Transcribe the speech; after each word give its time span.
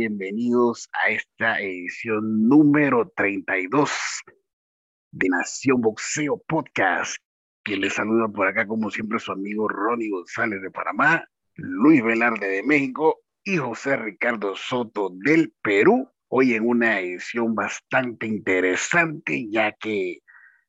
bienvenidos 0.00 0.88
a 0.94 1.10
esta 1.10 1.60
edición 1.60 2.48
número 2.48 3.12
32 3.14 3.90
de 5.10 5.28
Nación 5.28 5.82
Boxeo 5.82 6.42
Podcast. 6.48 7.16
Quien 7.62 7.82
les 7.82 7.92
saluda 7.92 8.26
por 8.28 8.46
acá, 8.46 8.66
como 8.66 8.90
siempre, 8.90 9.18
su 9.18 9.30
amigo 9.30 9.68
Ronnie 9.68 10.08
González 10.08 10.62
de 10.62 10.70
Panamá, 10.70 11.28
Luis 11.54 12.02
Velarde 12.02 12.48
de 12.48 12.62
México 12.62 13.18
y 13.44 13.58
José 13.58 13.98
Ricardo 13.98 14.56
Soto 14.56 15.10
del 15.22 15.52
Perú. 15.60 16.10
Hoy 16.28 16.54
en 16.54 16.66
una 16.66 16.98
edición 16.98 17.54
bastante 17.54 18.26
interesante, 18.26 19.50
ya 19.50 19.72
que 19.72 20.20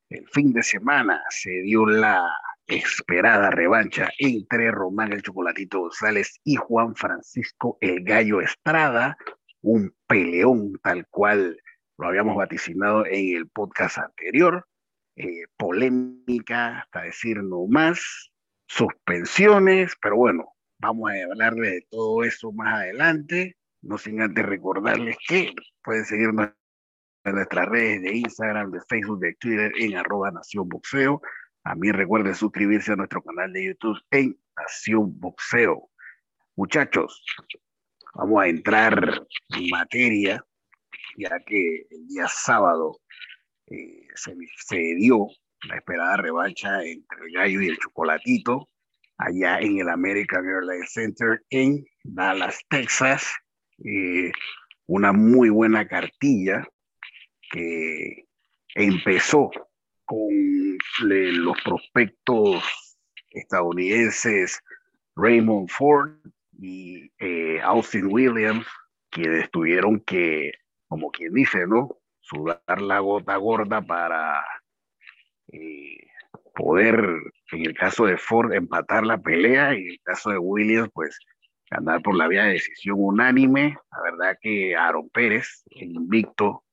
el 0.10 0.28
fin 0.28 0.52
de 0.52 0.62
semana 0.62 1.24
se 1.30 1.52
dio 1.62 1.86
la 1.86 2.22
esperada 2.72 3.52
revancha 3.52 4.10
entre 4.18 4.72
Román 4.72 5.14
el 5.14 5.22
Chocolatito 5.22 5.82
González 5.82 6.40
y 6.44 6.56
Juan 6.56 6.96
Francisco 6.96 7.78
el 7.82 8.04
Gallo 8.04 8.42
Estrada, 8.42 9.18
un 9.62 9.94
peleón 10.08 10.80
tal 10.82 11.06
cual 11.08 11.58
lo 11.98 12.08
habíamos 12.08 12.36
vaticinado 12.36 13.06
en 13.06 13.36
el 13.36 13.48
podcast 13.50 13.98
anterior, 14.00 14.68
eh, 15.16 15.44
polémica 15.58 16.80
hasta 16.80 17.04
decir 17.04 17.44
no 17.44 17.68
más, 17.68 18.32
suspensiones, 18.68 19.94
pero 20.02 20.16
bueno, 20.16 20.54
vamos 20.80 21.12
a 21.12 21.24
hablar 21.26 21.54
de 21.56 21.86
todo 21.90 22.24
eso 22.24 22.52
más 22.54 22.74
adelante, 22.76 23.58
no 23.82 23.98
sin 23.98 24.22
antes 24.22 24.46
recordarles 24.46 25.18
que 25.28 25.54
pueden 25.84 26.06
seguirnos 26.06 26.52
en 27.24 27.36
nuestras 27.36 27.68
redes 27.68 28.02
de 28.02 28.16
Instagram, 28.16 28.72
de 28.72 28.80
Facebook, 28.88 29.20
de 29.20 29.36
Twitter 29.36 29.72
en 29.78 29.96
arroba 29.96 30.32
Nación 30.32 30.68
Boxeo, 30.68 31.22
también 31.64 31.94
recuerden 31.94 32.36
suscribirse 32.36 32.94
a 32.94 32.96
nuestro 32.96 33.22
canal 33.22 33.54
de 33.54 33.66
YouTube 33.66 34.00
en 34.12 34.38
Nación 34.58 35.20
Boxeo. 35.20 35.90
Muchachos, 36.56 37.24
vamos 38.16 38.44
a 38.44 38.48
entrar 38.48 39.22
en 39.56 39.70
materia, 39.70 40.44
ya 41.18 41.40
que 41.46 41.86
el 41.90 42.08
día 42.08 42.28
sábado 42.28 43.00
eh, 43.68 44.08
se, 44.16 44.36
se, 44.58 44.78
dio 44.96 45.28
la 45.68 45.76
esperada 45.76 46.18
revancha 46.18 46.84
entre 46.84 47.20
el 47.26 47.34
gallo 47.34 47.62
y 47.62 47.68
el 47.68 47.78
chocolatito 47.78 48.68
allá 49.18 49.60
en 49.60 49.80
el 49.80 49.90
American 49.90 50.46
Airlines 50.48 50.92
Center 50.92 51.44
en 51.52 51.86
Dallas, 52.04 52.60
Texas. 52.70 53.32
Eh, 53.84 54.32
una 54.88 55.14
muy 55.14 55.50
buena 55.50 55.88
cartilla 55.88 56.68
que 57.52 58.26
empezó 58.76 59.52
con 60.12 60.28
los 61.00 61.62
prospectos 61.62 62.62
estadounidenses 63.30 64.60
Raymond 65.16 65.70
Ford 65.70 66.12
y 66.60 67.10
eh, 67.20 67.62
Austin 67.62 68.08
Williams, 68.12 68.68
quienes 69.10 69.50
tuvieron 69.52 70.02
que, 70.02 70.52
como 70.90 71.12
quien 71.12 71.34
dice, 71.34 71.66
¿no? 71.66 71.98
Sudar 72.20 72.82
la 72.82 73.00
gota 73.00 73.38
gorda 73.38 73.82
para 73.82 74.44
eh, 75.54 76.08
poder, 76.56 77.00
en 77.54 77.66
el 77.66 77.74
caso 77.74 78.06
de 78.06 78.18
Ford, 78.18 78.52
empatar 78.52 79.06
la 79.06 79.18
pelea 79.18 79.74
y 79.76 79.82
en 79.82 79.92
el 79.92 80.02
caso 80.04 80.32
de 80.32 80.38
Williams, 80.40 80.90
pues 80.94 81.18
ganar 81.70 82.02
por 82.02 82.18
la 82.18 82.28
vía 82.28 82.44
de 82.44 82.54
decisión 82.54 82.98
unánime. 83.00 83.78
La 83.92 84.12
verdad 84.12 84.38
que 84.42 84.76
Aaron 84.76 85.10
Pérez, 85.10 85.64
el 85.70 85.92
invicto, 85.92 86.66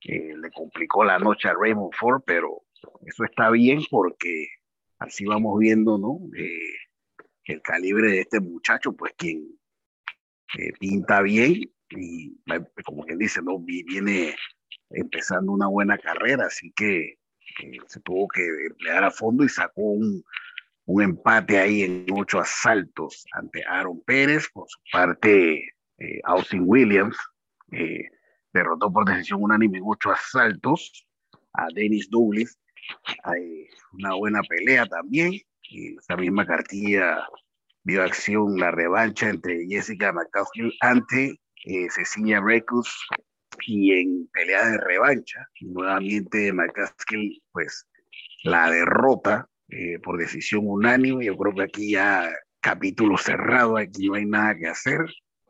eh, 0.00 0.34
le 0.34 0.50
complicó 0.50 1.04
la 1.04 1.18
noche 1.18 1.48
a 1.48 1.54
Raymond 1.54 1.92
Ford, 1.92 2.22
pero 2.24 2.62
eso 3.06 3.24
está 3.24 3.50
bien 3.50 3.80
porque 3.88 4.48
así 4.98 5.24
vamos 5.24 5.58
viendo, 5.60 5.96
¿no? 5.96 6.18
Eh, 6.36 6.74
el 7.44 7.62
calibre 7.62 8.10
de 8.10 8.20
este 8.22 8.40
muchacho, 8.40 8.92
pues 8.92 9.12
quien 9.16 9.46
eh, 10.58 10.72
pinta 10.80 11.22
bien 11.22 11.70
y 11.90 12.36
como 12.84 13.04
quien 13.04 13.18
dice, 13.18 13.40
¿no? 13.42 13.60
Viene 13.60 14.34
empezando 14.90 15.52
una 15.52 15.68
buena 15.68 15.96
carrera, 15.98 16.46
así 16.46 16.72
que 16.72 17.18
eh, 17.62 17.78
se 17.86 18.00
tuvo 18.00 18.26
que 18.26 18.44
emplear 18.68 19.04
a 19.04 19.12
fondo 19.12 19.44
y 19.44 19.48
sacó 19.48 19.82
un, 19.82 20.24
un 20.86 21.02
empate 21.02 21.58
ahí 21.58 21.82
en 21.82 22.06
ocho 22.12 22.40
asaltos 22.40 23.24
ante 23.32 23.64
Aaron 23.64 24.02
Pérez, 24.02 24.48
por 24.52 24.68
su 24.68 24.78
parte 24.90 25.72
Austin 26.24 26.64
Williams 26.66 27.16
derrotó 28.52 28.92
por 28.92 29.06
decisión 29.06 29.42
unánime 29.42 29.78
en 29.78 29.84
ocho 29.86 30.10
asaltos 30.10 31.06
a 31.54 31.68
Dennis 31.72 32.10
Douglas 32.10 32.58
hay 33.24 33.68
una 33.92 34.14
buena 34.14 34.42
pelea 34.42 34.86
también. 34.86 35.34
Y 35.68 35.96
esa 35.96 36.16
misma 36.16 36.46
cartilla 36.46 37.26
vio 37.82 38.02
acción 38.02 38.58
la 38.58 38.70
revancha 38.70 39.30
entre 39.30 39.66
Jessica 39.66 40.12
McCaskill 40.12 40.72
ante 40.80 41.40
eh, 41.64 41.88
Cecilia 41.90 42.40
Recus 42.40 43.06
y 43.66 43.92
en 43.92 44.28
pelea 44.32 44.68
de 44.68 44.78
revancha, 44.78 45.48
nuevamente 45.60 46.52
McCaskill 46.52 47.42
pues 47.52 47.86
la 48.42 48.70
derrota 48.70 49.48
eh, 49.68 49.98
por 50.00 50.18
decisión 50.18 50.62
unánime. 50.64 51.24
Yo 51.24 51.36
creo 51.36 51.54
que 51.54 51.62
aquí 51.62 51.92
ya 51.92 52.30
capítulo 52.60 53.16
cerrado, 53.18 53.76
aquí 53.76 54.08
no 54.08 54.14
hay 54.14 54.26
nada 54.26 54.56
que 54.56 54.66
hacer. 54.66 55.00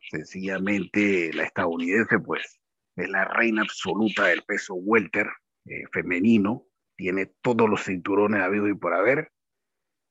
Sencillamente 0.09 1.31
la 1.33 1.43
estadounidense 1.43 2.19
pues 2.19 2.59
es 2.95 3.09
la 3.09 3.25
reina 3.25 3.61
absoluta 3.61 4.25
del 4.25 4.41
peso 4.43 4.75
welter 4.75 5.27
eh, 5.65 5.83
femenino 5.91 6.65
tiene 6.97 7.27
todos 7.41 7.69
los 7.69 7.85
cinturones 7.85 8.41
habido 8.41 8.67
y 8.67 8.75
por 8.75 8.93
haber. 8.93 9.31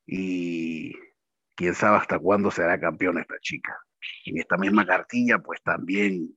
Y 0.07 0.95
quién 1.57 1.75
sabe 1.75 1.99
hasta 1.99 2.19
cuándo 2.19 2.51
será 2.51 2.81
campeón 2.81 3.19
esta 3.19 3.35
chica. 3.41 3.77
En 4.25 4.39
esta 4.39 4.57
misma 4.57 4.87
cartilla, 4.87 5.39
pues 5.41 5.61
también 5.63 6.35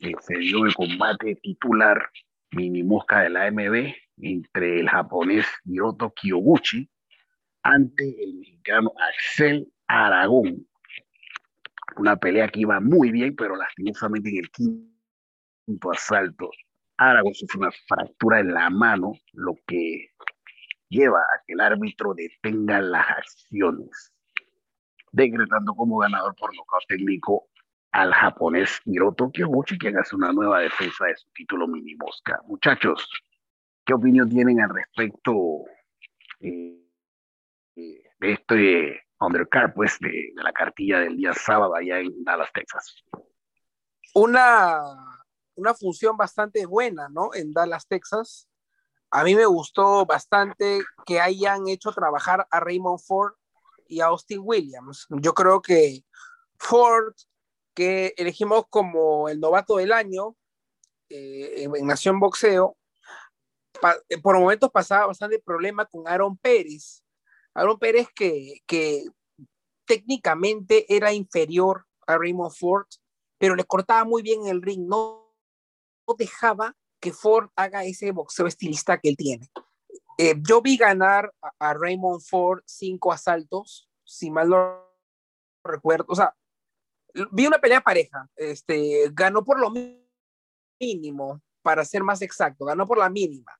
eh, 0.00 0.12
se 0.20 0.38
dio 0.38 0.66
el 0.66 0.74
combate 0.74 1.36
titular 1.36 2.10
mini 2.50 2.82
mosca 2.82 3.20
de 3.20 3.30
la 3.30 3.50
MB 3.50 3.94
entre 4.18 4.80
el 4.80 4.88
japonés 4.88 5.46
Hiroto 5.64 6.12
Kiyoguchi 6.12 6.88
ante 7.62 8.22
el 8.22 8.34
mexicano 8.34 8.92
Axel 8.98 9.72
Aragón. 9.86 10.66
Una 11.96 12.16
pelea 12.16 12.48
que 12.48 12.60
iba 12.60 12.80
muy 12.80 13.10
bien, 13.10 13.36
pero 13.36 13.56
lastimosamente 13.56 14.30
en 14.30 14.38
el 14.38 14.50
quinto 14.50 15.92
asalto 15.92 16.50
Aragón 16.98 17.34
sufre 17.34 17.58
una 17.58 17.72
fractura 17.86 18.40
en 18.40 18.52
la 18.54 18.70
mano, 18.70 19.12
lo 19.32 19.54
que 19.66 20.10
lleva 20.88 21.20
a 21.20 21.42
que 21.46 21.52
el 21.52 21.60
árbitro 21.60 22.14
detenga 22.14 22.80
las 22.80 23.08
acciones, 23.10 24.12
decretando 25.12 25.74
como 25.74 25.98
ganador 25.98 26.34
por 26.36 26.54
nocaut 26.54 26.84
técnico 26.86 27.48
al 27.92 28.12
japonés 28.12 28.80
Hiroto 28.84 29.30
Kyoguchi, 29.30 29.78
quien 29.78 29.98
hace 29.98 30.16
una 30.16 30.32
nueva 30.32 30.60
defensa 30.60 31.06
de 31.06 31.16
su 31.16 31.30
título 31.30 31.66
mini 31.66 31.94
mosca. 31.94 32.40
Muchachos, 32.46 33.08
¿qué 33.84 33.94
opinión 33.94 34.28
tienen 34.28 34.60
al 34.60 34.70
respecto 34.70 35.64
eh, 36.40 36.78
de 37.74 38.32
este 38.32 39.02
undercard, 39.18 39.72
pues, 39.74 39.98
de, 40.00 40.32
de 40.34 40.42
la 40.42 40.52
cartilla 40.52 41.00
del 41.00 41.16
día 41.16 41.32
sábado 41.32 41.74
allá 41.74 42.00
en 42.00 42.22
Dallas, 42.24 42.52
Texas? 42.52 43.02
Una 44.14 45.15
una 45.56 45.74
función 45.74 46.16
bastante 46.16 46.66
buena, 46.66 47.08
¿no? 47.08 47.34
En 47.34 47.52
Dallas, 47.52 47.86
Texas. 47.88 48.48
A 49.10 49.24
mí 49.24 49.34
me 49.34 49.46
gustó 49.46 50.04
bastante 50.06 50.82
que 51.04 51.20
hayan 51.20 51.68
hecho 51.68 51.92
trabajar 51.92 52.46
a 52.50 52.60
Raymond 52.60 53.00
Ford 53.00 53.32
y 53.88 54.00
a 54.00 54.06
Austin 54.06 54.40
Williams. 54.42 55.06
Yo 55.10 55.32
creo 55.34 55.62
que 55.62 56.04
Ford, 56.58 57.14
que 57.74 58.14
elegimos 58.16 58.64
como 58.68 59.28
el 59.28 59.40
novato 59.40 59.76
del 59.76 59.92
año 59.92 60.36
eh, 61.08 61.64
en 61.64 61.86
Nación 61.86 62.20
Boxeo, 62.20 62.76
eh, 64.08 64.18
por 64.20 64.38
momentos 64.38 64.70
pasaba 64.70 65.06
bastante 65.06 65.38
problema 65.38 65.86
con 65.86 66.06
Aaron 66.08 66.36
Pérez. 66.36 67.02
Aaron 67.54 67.78
Pérez 67.78 68.08
que, 68.14 68.60
que 68.66 69.04
técnicamente 69.86 70.94
era 70.94 71.12
inferior 71.12 71.86
a 72.06 72.18
Raymond 72.18 72.52
Ford, 72.52 72.86
pero 73.38 73.54
le 73.54 73.64
cortaba 73.64 74.04
muy 74.04 74.22
bien 74.22 74.46
el 74.46 74.62
ring, 74.62 74.86
no 74.86 75.25
dejaba 76.14 76.76
que 77.00 77.12
Ford 77.12 77.50
haga 77.56 77.84
ese 77.84 78.10
boxeo 78.12 78.46
estilista 78.46 78.98
que 78.98 79.08
él 79.10 79.16
tiene. 79.16 79.50
Eh, 80.18 80.34
yo 80.48 80.62
vi 80.62 80.76
ganar 80.76 81.32
a, 81.58 81.74
Raymond 81.74 82.22
Ford 82.22 82.62
cinco 82.64 83.12
asaltos, 83.12 83.88
si 84.04 84.30
mal 84.30 84.48
no 84.48 84.82
recuerdo, 85.62 86.06
o 86.08 86.14
sea, 86.14 86.34
vi 87.32 87.46
una 87.46 87.58
pelea 87.58 87.82
pareja, 87.82 88.28
este, 88.36 89.10
ganó 89.12 89.44
por 89.44 89.60
lo 89.60 89.70
mínimo, 90.80 91.42
para 91.62 91.84
ser 91.84 92.02
más 92.02 92.22
exacto, 92.22 92.64
ganó 92.64 92.86
por 92.86 92.98
la 92.98 93.10
mínima, 93.10 93.52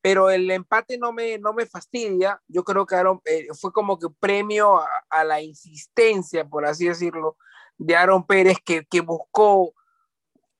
pero 0.00 0.30
el 0.30 0.50
empate 0.50 0.96
no 0.96 1.12
me, 1.12 1.38
no 1.38 1.52
me 1.52 1.66
fastidia, 1.66 2.40
yo 2.46 2.64
creo 2.64 2.86
que 2.86 2.94
Aaron, 2.94 3.20
eh, 3.24 3.48
fue 3.60 3.72
como 3.72 3.98
que 3.98 4.06
premio 4.18 4.78
a, 4.78 4.88
a, 5.10 5.24
la 5.24 5.42
insistencia, 5.42 6.48
por 6.48 6.64
así 6.64 6.86
decirlo, 6.86 7.36
de 7.76 7.96
Aaron 7.96 8.24
Pérez, 8.24 8.58
que, 8.64 8.86
que 8.86 9.00
buscó 9.00 9.74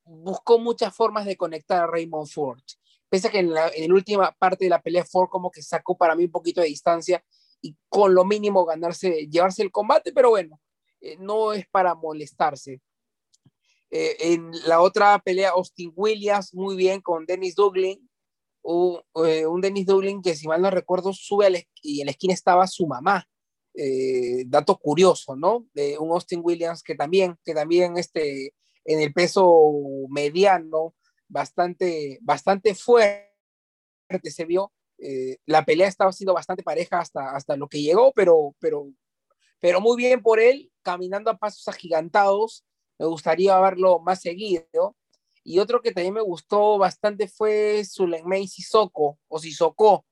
buscó 0.09 0.59
muchas 0.59 0.95
formas 0.95 1.27
de 1.27 1.37
conectar 1.37 1.83
a 1.83 1.87
Raymond 1.87 2.29
Ford. 2.29 2.63
Pese 3.09 3.29
a 3.29 3.31
que 3.31 3.39
en 3.39 3.53
la, 3.55 3.69
en 3.69 3.89
la, 3.89 3.95
última 3.95 4.33
parte 4.33 4.65
de 4.65 4.71
la 4.71 4.83
pelea 4.83 5.05
Ford 5.05 5.29
como 5.29 5.51
que 5.51 5.63
sacó 5.63 5.97
para 5.97 6.15
mí 6.15 6.25
un 6.25 6.31
poquito 6.31 6.61
de 6.61 6.69
distancia 6.69 7.25
y 7.61 7.77
con 7.89 8.15
lo 8.15 8.25
mínimo 8.25 8.65
ganarse, 8.65 9.27
llevarse 9.29 9.63
el 9.63 9.73
combate, 9.73 10.13
pero 10.13 10.31
bueno, 10.31 10.61
eh, 11.01 11.17
no 11.19 11.53
es 11.53 11.67
para 11.69 11.95
molestarse. 11.95 12.81
Eh, 13.91 14.17
en 14.21 14.51
la 14.67 14.81
otra 14.81 15.19
pelea, 15.19 15.51
Austin 15.51 15.93
Williams, 15.95 16.55
muy 16.55 16.77
bien 16.77 17.01
con 17.01 17.25
Dennis 17.25 17.55
Dublin. 17.55 18.09
Eh, 19.25 19.47
un 19.47 19.61
Dennis 19.61 19.87
Dublin 19.87 20.21
que, 20.21 20.35
si 20.35 20.47
mal 20.47 20.61
no 20.61 20.71
recuerdo, 20.71 21.13
sube 21.13 21.47
a 21.47 21.65
y 21.83 22.01
en 22.01 22.07
la 22.07 22.11
esquina 22.11 22.35
estaba 22.35 22.67
su 22.67 22.87
mamá. 22.87 23.27
Dato 24.47 24.77
curioso, 24.77 25.37
¿no? 25.37 25.69
De 25.73 25.97
un 25.99 26.11
Austin 26.11 26.41
Williams 26.43 26.83
que 26.83 26.97
también, 26.97 27.39
que 27.45 27.55
también 27.55 27.97
este, 27.97 28.53
en 28.89 29.01
el 29.01 29.13
peso 29.13 29.71
mediano, 30.09 30.95
bastante, 31.29 32.19
bastante 32.23 32.75
fuerte 32.75 33.29
se 34.31 34.47
vio. 34.47 34.73
la 35.45 35.65
pelea 35.67 35.87
estaba 35.87 36.11
siendo 36.11 36.33
bastante 36.33 36.63
pareja 36.63 36.99
hasta, 36.99 37.37
hasta 37.37 37.55
lo 37.57 37.69
que 37.69 37.83
llegó, 37.83 38.13
pero, 38.15 38.57
pero, 38.59 38.89
pero 39.61 39.83
muy 39.83 39.99
bien 39.99 40.23
por 40.23 40.41
él, 40.41 40.73
caminando 40.83 41.31
a 41.31 41.37
pasos 41.37 41.69
agigantados, 41.69 42.65
me 42.99 43.05
gustaría 43.05 43.61
verlo 43.61 44.01
más 44.01 44.23
seguido. 44.23 44.97
Y 45.45 45.59
otro 45.59 45.83
que 45.83 45.93
también 45.93 46.15
me 46.15 46.23
gustó 46.23 46.79
bastante 46.79 47.29
fue 47.29 47.85
Suleiman 47.85 48.49
Sissoko 48.49 49.19
o 49.29 49.39
Sissoko 49.39 50.07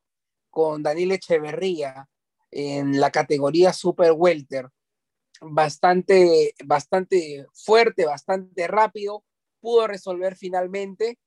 con 0.50 0.82
Daniel 0.82 1.12
Echeverría 1.12 2.08
en 2.50 3.00
la 3.00 3.10
categoría 3.10 3.72
Super 3.72 4.12
Welter. 4.12 4.68
Bastante, 5.40 6.54
bastante 6.64 7.46
fuerte, 7.52 8.06
bastante 8.06 8.66
rápido. 8.66 9.24
Pudo 9.60 9.86
resolver 9.86 10.36
finalmente 10.36 11.18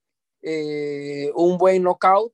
eh, 0.42 1.32
un 1.36 1.58
buen 1.58 1.84
knockout. 1.84 2.34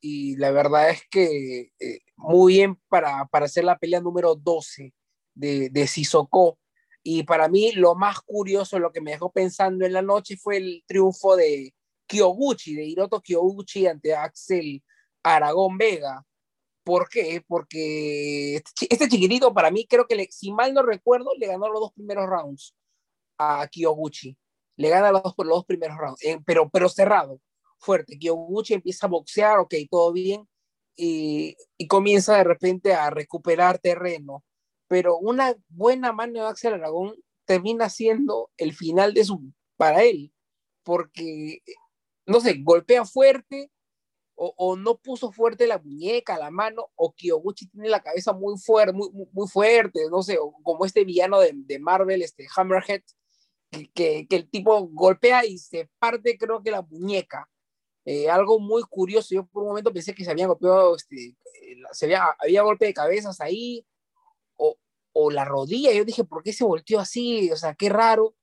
Y 0.00 0.36
la 0.36 0.50
verdad 0.50 0.90
es 0.90 1.02
que 1.10 1.72
eh, 1.78 2.00
muy 2.16 2.54
bien 2.54 2.80
para, 2.88 3.26
para 3.26 3.46
hacer 3.46 3.64
la 3.64 3.78
pelea 3.78 4.00
número 4.00 4.34
12 4.34 4.94
de, 5.34 5.68
de 5.68 5.86
Sissoko 5.86 6.58
y 7.02 7.22
para 7.22 7.48
mí 7.48 7.72
lo 7.72 7.94
más 7.94 8.20
curioso, 8.20 8.78
lo 8.78 8.92
que 8.92 9.00
me 9.00 9.12
dejó 9.12 9.32
pensando 9.32 9.86
en 9.86 9.92
la 9.92 10.02
noche 10.02 10.36
fue 10.36 10.58
el 10.58 10.84
triunfo 10.86 11.36
de 11.36 11.74
Kyoguchi, 12.06 12.74
de 12.74 12.84
Hiroto 12.84 13.20
Kyoguchi 13.20 13.86
ante 13.86 14.14
Axel 14.14 14.82
Aragón 15.22 15.78
Vega. 15.78 16.24
¿Por 16.90 17.08
qué? 17.08 17.44
Porque 17.46 18.56
este, 18.56 18.86
este 18.90 19.08
chiquitito 19.08 19.54
para 19.54 19.70
mí 19.70 19.86
creo 19.86 20.06
que, 20.06 20.16
le, 20.16 20.28
si 20.32 20.52
mal 20.52 20.74
no 20.74 20.82
recuerdo, 20.82 21.30
le 21.38 21.46
ganó 21.46 21.68
los 21.68 21.80
dos 21.80 21.92
primeros 21.92 22.26
rounds 22.28 22.74
a 23.38 23.68
Kyoguchi. 23.68 24.36
Le 24.76 24.88
gana 24.88 25.12
los 25.12 25.22
los 25.22 25.48
dos 25.48 25.64
primeros 25.66 25.96
rounds, 25.96 26.24
eh, 26.24 26.40
pero, 26.44 26.68
pero 26.68 26.88
cerrado, 26.88 27.40
fuerte. 27.78 28.18
Kyoguchi 28.18 28.74
empieza 28.74 29.06
a 29.06 29.10
boxear, 29.10 29.58
ok, 29.60 29.74
todo 29.88 30.12
bien, 30.12 30.48
y, 30.96 31.56
y 31.78 31.86
comienza 31.86 32.36
de 32.36 32.44
repente 32.44 32.92
a 32.92 33.10
recuperar 33.10 33.78
terreno 33.78 34.42
pero 34.90 35.18
una 35.18 35.54
buena 35.68 36.12
mano 36.12 36.32
de 36.32 36.48
Axel 36.48 36.74
Aragón 36.74 37.14
termina 37.44 37.88
siendo 37.88 38.50
el 38.56 38.74
final 38.74 39.14
de 39.14 39.24
su 39.24 39.40
para 39.76 40.02
él, 40.02 40.32
porque, 40.82 41.62
no 42.26 42.40
sé, 42.40 42.56
golpea 42.60 43.04
fuerte 43.04 43.70
o, 44.42 44.74
no 44.74 44.96
puso 44.96 45.30
fuerte 45.32 45.66
la 45.66 45.78
muñeca, 45.78 46.38
la 46.38 46.50
mano, 46.50 46.90
o 46.96 47.12
Kyoguchi 47.12 47.66
tiene 47.66 47.90
la 47.90 48.00
cabeza 48.00 48.32
muy, 48.32 48.56
fuerte, 48.58 48.94
muy, 48.94 49.48
fuerte, 49.48 50.00
no 50.10 50.22
sé, 50.22 50.38
como 50.62 50.86
este 50.86 51.04
villano 51.04 51.40
de, 51.40 51.78
Marvel, 51.78 52.22
este 52.22 52.46
Hammerhead, 52.56 53.02
que, 53.92 54.26
el 54.30 54.48
tipo 54.48 54.88
golpea 54.88 55.44
y 55.44 55.58
se 55.58 55.90
parte, 55.98 56.38
creo 56.38 56.62
que 56.62 56.70
la 56.70 56.80
muñeca. 56.80 57.50
Eh, 58.06 58.30
algo 58.30 58.58
muy 58.58 58.82
curioso, 58.84 59.34
yo 59.34 59.46
por 59.46 59.62
un 59.62 59.68
momento 59.68 59.92
pensé 59.92 60.14
que 60.14 60.24
se 60.24 60.30
habían 60.30 60.48
golpeado, 60.48 60.96
este, 60.96 61.36
se 61.92 62.06
había, 62.06 62.24
había 62.38 62.62
golpe 62.62 62.86
de 62.86 62.94
cabezas 62.94 63.42
ahí, 63.42 63.86
o 65.12 65.30
la 65.30 65.44
rodilla. 65.44 65.92
Yo 65.92 66.04
dije, 66.04 66.22
¿por 66.22 66.44
qué 66.44 66.52
se 66.52 66.64
volteó 66.64 67.00
así? 67.00 67.50
O 67.50 67.56
sea, 67.56 67.74
qué 67.74 67.88
raro. 67.88 68.36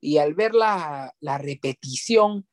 Y 0.00 0.18
al 0.18 0.34
ver 0.34 0.54
la 0.54 1.14
repetición, 1.38 2.46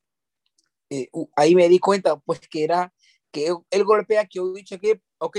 eh, 0.89 1.09
ahí 1.35 1.55
me 1.55 1.69
di 1.69 1.79
cuenta, 1.79 2.17
pues, 2.17 2.39
que 2.49 2.63
era 2.63 2.93
que 3.31 3.53
él 3.69 3.83
golpea, 3.83 4.25
que 4.25 4.37
yo 4.37 4.53
dicho 4.53 4.79
que, 4.79 5.01
ok, 5.19 5.37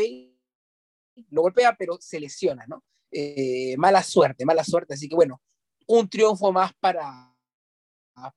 lo 1.30 1.42
golpea, 1.42 1.76
pero 1.78 1.98
se 2.00 2.20
lesiona, 2.20 2.64
¿no? 2.66 2.84
Eh, 3.10 3.76
mala 3.78 4.02
suerte, 4.02 4.44
mala 4.44 4.64
suerte. 4.64 4.94
Así 4.94 5.08
que 5.08 5.14
bueno, 5.14 5.40
un 5.86 6.08
triunfo 6.08 6.52
más 6.52 6.72
para, 6.80 7.34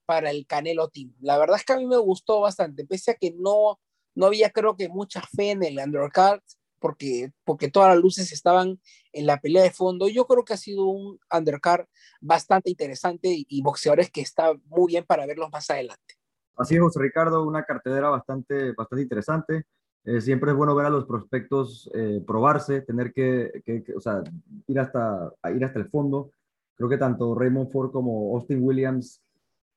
para 0.06 0.32
el 0.32 0.46
Canelo 0.48 0.90
Team. 0.90 1.14
La 1.20 1.38
verdad 1.38 1.58
es 1.58 1.66
que 1.66 1.74
a 1.74 1.78
mí 1.78 1.86
me 1.86 1.98
gustó 1.98 2.42
bastante, 2.42 2.86
pese 2.86 3.12
a 3.12 3.16
que 3.16 3.34
no, 3.38 3.80
no 4.16 4.26
había, 4.28 4.52
creo 4.52 4.76
que, 4.78 4.90
mucha 4.90 5.22
fe 5.36 5.52
en 5.52 5.64
el 5.64 5.80
undercard 5.80 6.42
porque, 6.80 7.32
porque 7.44 7.70
todas 7.70 7.94
las 7.94 8.02
luces 8.02 8.32
estaban 8.32 8.82
en 9.14 9.26
la 9.28 9.40
pelea 9.40 9.64
de 9.64 9.72
fondo. 9.72 10.10
Yo 10.10 10.26
creo 10.26 10.44
que 10.44 10.54
ha 10.54 10.58
sido 10.58 10.88
un 10.88 11.20
undercard 11.32 11.86
bastante 12.20 12.72
interesante 12.72 13.46
y, 13.48 13.62
boxeadores 13.62 14.10
que 14.10 14.22
está 14.22 14.54
muy 14.66 14.88
bien 14.94 15.06
para 15.06 15.28
verlos 15.28 15.52
más 15.52 15.70
adelante. 15.70 16.16
Así 16.58 16.76
es, 16.76 16.96
Ricardo, 16.96 17.46
una 17.48 17.64
cartelera 17.64 18.10
bastante, 18.10 18.74
bastante 18.74 19.04
interesante. 19.04 19.66
Eh, 20.04 20.22
siempre 20.22 20.52
es 20.52 20.58
bueno 20.58 20.76
ver 20.76 20.88
a 20.88 20.90
los 20.90 21.06
prospectos 21.06 21.90
eh, 21.94 22.24
probarse, 22.26 22.82
tener 22.82 23.14
que, 23.14 23.52
o 23.96 24.02
sea, 24.02 24.24
ir 24.68 24.80
hasta, 24.80 25.32
ir 25.56 25.64
hasta 25.64 25.80
el 25.80 25.90
fondo. 25.90 26.32
Creo 26.76 26.90
que 26.90 26.98
tanto 26.98 27.36
Raymond 27.36 27.72
Ford 27.72 27.92
como 27.92 28.36
Austin 28.36 28.64
Williams 28.64 29.22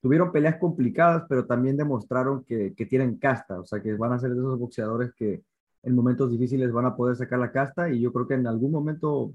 tuvieron 0.00 0.32
peleas 0.32 0.56
complicadas, 0.59 1.25
pero 1.29 1.47
también 1.47 1.76
demostraron 1.76 2.44
que, 2.44 2.75
que 2.75 2.87
tienen 2.87 3.19
casta, 3.19 3.61
o 3.61 3.67
sea, 3.67 3.81
que 3.81 3.94
van 3.94 4.12
a 4.12 4.19
ser 4.19 4.31
de 4.31 4.41
esos 4.41 4.59
boxeadores 4.59 5.12
que, 5.15 5.43
en 5.85 5.94
momentos 5.94 6.31
difíciles 6.31 6.73
van 6.73 6.87
a 6.87 6.97
poder 6.97 7.17
sacar 7.17 7.38
la 7.38 7.53
casta 7.53 7.91
y 7.91 8.00
yo 8.00 8.12
creo 8.12 8.27
que 8.27 8.35
en 8.35 8.47
algún 8.47 8.73
momento, 8.73 9.35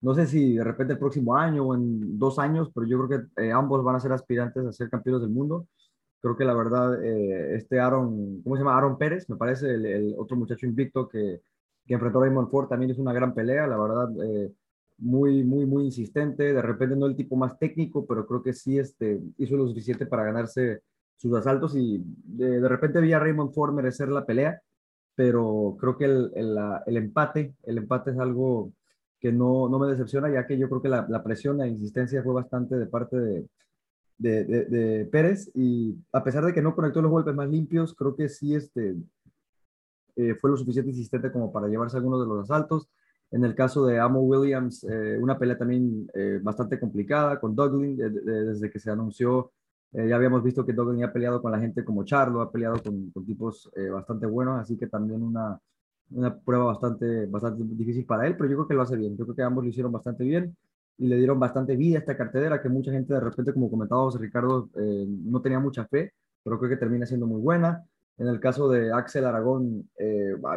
no 0.00 0.14
sé 0.14 0.26
si 0.26 0.54
de 0.54 0.64
repente 0.64 0.92
el 0.92 0.98
próximo 0.98 1.36
año 1.36 1.64
o 1.64 1.74
en 1.74 2.18
dos 2.18 2.38
años, 2.38 2.70
pero 2.74 2.86
yo 2.86 3.06
creo 3.06 3.20
que 3.36 3.42
eh, 3.42 3.52
ambos 3.52 3.82
van 3.82 3.96
a 3.96 4.00
ser 4.00 4.12
aspirantes 4.12 4.64
a 4.64 4.72
ser 4.72 4.90
campeones 4.90 5.22
del 5.22 5.30
mundo. 5.30 5.66
Creo 6.26 6.36
que 6.36 6.44
la 6.44 6.54
verdad, 6.54 7.04
eh, 7.04 7.54
este 7.54 7.78
Aaron, 7.78 8.42
¿cómo 8.42 8.56
se 8.56 8.62
llama? 8.62 8.76
Aaron 8.76 8.98
Pérez, 8.98 9.30
me 9.30 9.36
parece, 9.36 9.70
el, 9.70 10.12
otro 10.18 10.36
muchacho 10.36 10.66
invicto 10.66 11.08
que, 11.08 11.40
que, 11.86 11.94
enfrentó 11.94 12.18
a 12.18 12.22
Raymond 12.22 12.50
Ford, 12.50 12.66
también 12.68 12.90
es 12.90 12.98
una 12.98 13.12
gran 13.12 13.32
pelea, 13.32 13.68
la 13.68 13.78
verdad, 13.78 14.08
eh, 14.24 14.52
muy, 14.98 15.44
muy, 15.44 15.66
muy 15.66 15.84
insistente. 15.84 16.52
De 16.52 16.62
repente 16.62 16.96
no 16.96 17.06
el 17.06 17.14
tipo 17.14 17.36
más 17.36 17.56
técnico, 17.60 18.04
pero 18.06 18.26
creo 18.26 18.42
que 18.42 18.52
sí 18.52 18.76
este, 18.76 19.20
hizo 19.38 19.56
lo 19.56 19.68
suficiente 19.68 20.04
para 20.04 20.24
ganarse 20.24 20.82
sus 21.16 21.32
asaltos 21.36 21.76
y 21.76 22.02
de, 22.24 22.60
de 22.60 22.68
repente 22.68 23.00
vi 23.00 23.12
a 23.12 23.20
Raymond 23.20 23.54
Ford 23.54 23.72
merecer 23.72 24.08
la 24.08 24.26
pelea 24.26 24.60
pero 25.14 25.76
creo 25.80 25.96
que 25.96 26.04
el, 26.06 26.32
el, 26.34 26.96
empate, 26.96 27.54
el 27.62 27.78
empate 27.78 28.10
es 28.10 28.18
algo 28.18 28.72
que 29.18 29.32
no, 29.32 29.68
no, 29.68 29.78
me 29.78 29.88
decepciona, 29.88 30.28
ya 30.28 30.46
que 30.46 30.58
yo 30.58 30.68
creo 30.68 30.82
que 30.82 30.90
la, 30.90 31.06
la 31.08 31.22
presión, 31.22 31.56
la 31.56 31.66
insistencia 31.66 32.22
fue 32.22 32.34
bastante 32.34 32.76
de 32.76 32.86
parte 32.86 33.16
de, 33.18 33.46
de, 34.18 34.44
de, 34.44 35.04
Pérez 35.06 35.50
y 35.54 35.96
a 36.12 36.24
pesar 36.24 36.44
de 36.44 36.52
que 36.52 36.62
no 36.62 36.74
conectó 36.74 37.02
los 37.02 37.10
golpes 37.10 37.34
más 37.34 37.48
limpios, 37.48 37.94
creo 37.94 38.16
que 38.16 38.28
sí 38.28 38.54
este, 38.54 38.96
eh, 40.16 40.34
fue 40.40 40.50
lo 40.50 40.56
suficiente 40.56 40.90
insistente 40.90 41.30
como 41.30 41.52
para 41.52 41.68
llevarse 41.68 41.96
algunos 41.96 42.20
de 42.20 42.26
los 42.26 42.42
asaltos. 42.50 42.88
En 43.30 43.44
el 43.44 43.54
caso 43.54 43.84
de 43.84 43.98
Amo 43.98 44.20
Williams, 44.20 44.84
eh, 44.84 45.18
una 45.20 45.38
pelea 45.38 45.58
también 45.58 46.08
eh, 46.14 46.38
bastante 46.42 46.78
complicada 46.78 47.40
con 47.40 47.54
Douglin, 47.54 47.96
desde 47.96 48.70
que 48.70 48.78
se 48.78 48.90
anunció 48.90 49.52
ya 50.04 50.16
habíamos 50.16 50.42
visto 50.42 50.66
que 50.66 50.72
Doggen 50.72 51.02
ha 51.04 51.12
peleado 51.12 51.40
con 51.40 51.52
la 51.52 51.58
gente 51.58 51.84
como 51.84 52.04
Charlo, 52.04 52.42
ha 52.42 52.50
peleado 52.52 52.82
con, 52.82 53.12
tipos 53.24 53.70
eh, 53.76 53.88
bastante 53.88 54.26
buenos, 54.26 54.60
así 54.60 54.76
que 54.76 54.88
también 54.88 55.22
una, 55.22 55.58
una 56.10 56.38
prueba 56.38 56.64
bastante, 56.64 57.26
bastante 57.26 57.62
difícil 57.64 58.04
para 58.04 58.26
él, 58.26 58.36
pero 58.36 58.50
yo 58.50 58.56
creo 58.56 58.68
que 58.68 58.74
lo 58.74 58.82
hace 58.82 58.96
bien. 58.96 59.16
Yo 59.16 59.24
creo 59.24 59.36
que 59.36 59.42
ambos 59.42 59.64
lo 59.64 59.70
hicieron 59.70 59.92
bastante 59.92 60.24
bien 60.24 60.54
y 60.98 61.06
le 61.06 61.16
dieron 61.16 61.38
bastante 61.38 61.76
vida 61.76 61.96
a 61.98 62.00
esta 62.00 62.16
cartelera 62.16 62.60
que 62.60 62.68
mucha 62.68 62.92
gente 62.92 63.14
de 63.14 63.20
repente, 63.20 63.52
como 63.52 63.70
comentaba 63.70 64.02
José 64.02 64.18
Ricardo, 64.18 64.70
eh, 64.76 65.06
no 65.08 65.40
tenía 65.40 65.60
mucha 65.60 65.86
fe, 65.86 66.12
pero 66.42 66.58
creo 66.58 66.70
que 66.70 66.76
termina 66.76 67.06
siendo 67.06 67.26
muy 67.26 67.40
buena. 67.40 67.84
En 68.18 68.28
el 68.28 68.40
caso 68.40 68.68
de 68.70 68.90
Axel 68.92 69.26
Aragón, 69.26 69.90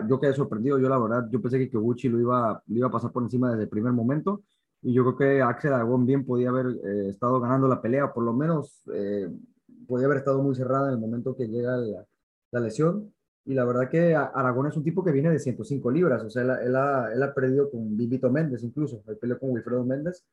yo 0.08 0.20
quedé 0.22 0.34
sorprendido, 0.34 0.80
yo 0.80 0.88
la 0.88 0.98
verdad, 0.98 1.28
yo 1.30 1.42
pensé 1.42 1.60
que 1.60 1.70
Koguchi 1.70 2.08
lo 2.08 2.18
iba, 2.18 2.64
lo 2.68 2.78
iba 2.78 2.88
a 2.88 2.92
pasar 2.92 3.12
por 3.12 3.22
encima 3.22 3.50
desde 3.50 3.64
el 3.64 3.70
primer 3.70 3.92
momento, 3.92 4.44
y 4.82 4.94
yo 4.94 5.04
creo 5.04 5.18
que 5.18 5.42
Axel 5.42 5.74
Aragón 5.74 6.06
bien 6.06 6.26
podía 6.26 6.50
haber 6.50 6.68
eh, 6.68 7.10
estado 7.10 7.40
ganando 7.40 7.68
la 7.68 7.82
pelea, 7.82 8.14
por 8.14 8.24
lo 8.24 8.34
menos 8.34 8.82
eh, 8.94 9.30
podía 9.88 10.06
haber 10.06 10.20
estado 10.20 10.42
muy 10.42 10.56
cerrada 10.56 10.88
en 10.88 10.94
el 10.94 11.00
momento 11.00 11.36
que 11.36 11.48
llega 11.48 11.76
la, 11.78 12.60
lesión. 12.60 13.14
Y 13.50 13.56
la 13.56 13.66
verdad 13.66 13.90
que 13.90 14.16
Aragón 14.16 14.68
es 14.68 14.78
un 14.78 14.84
tipo 14.84 15.04
que 15.04 15.12
viene 15.12 15.32
de 15.32 15.40
105 15.40 15.90
libras, 15.90 16.24
o 16.24 16.30
sea, 16.30 16.44
él, 16.44 16.76
ha, 16.76 17.12
él 17.12 17.24
ha, 17.24 17.34
perdido 17.34 17.72
con 17.72 17.98
Vivito 17.98 18.30
Méndez 18.30 18.62
incluso, 18.64 19.02
él 19.08 19.18
peleó 19.18 19.40
con 19.40 19.50
Wilfredo 19.50 19.84
Méndez 19.84 20.24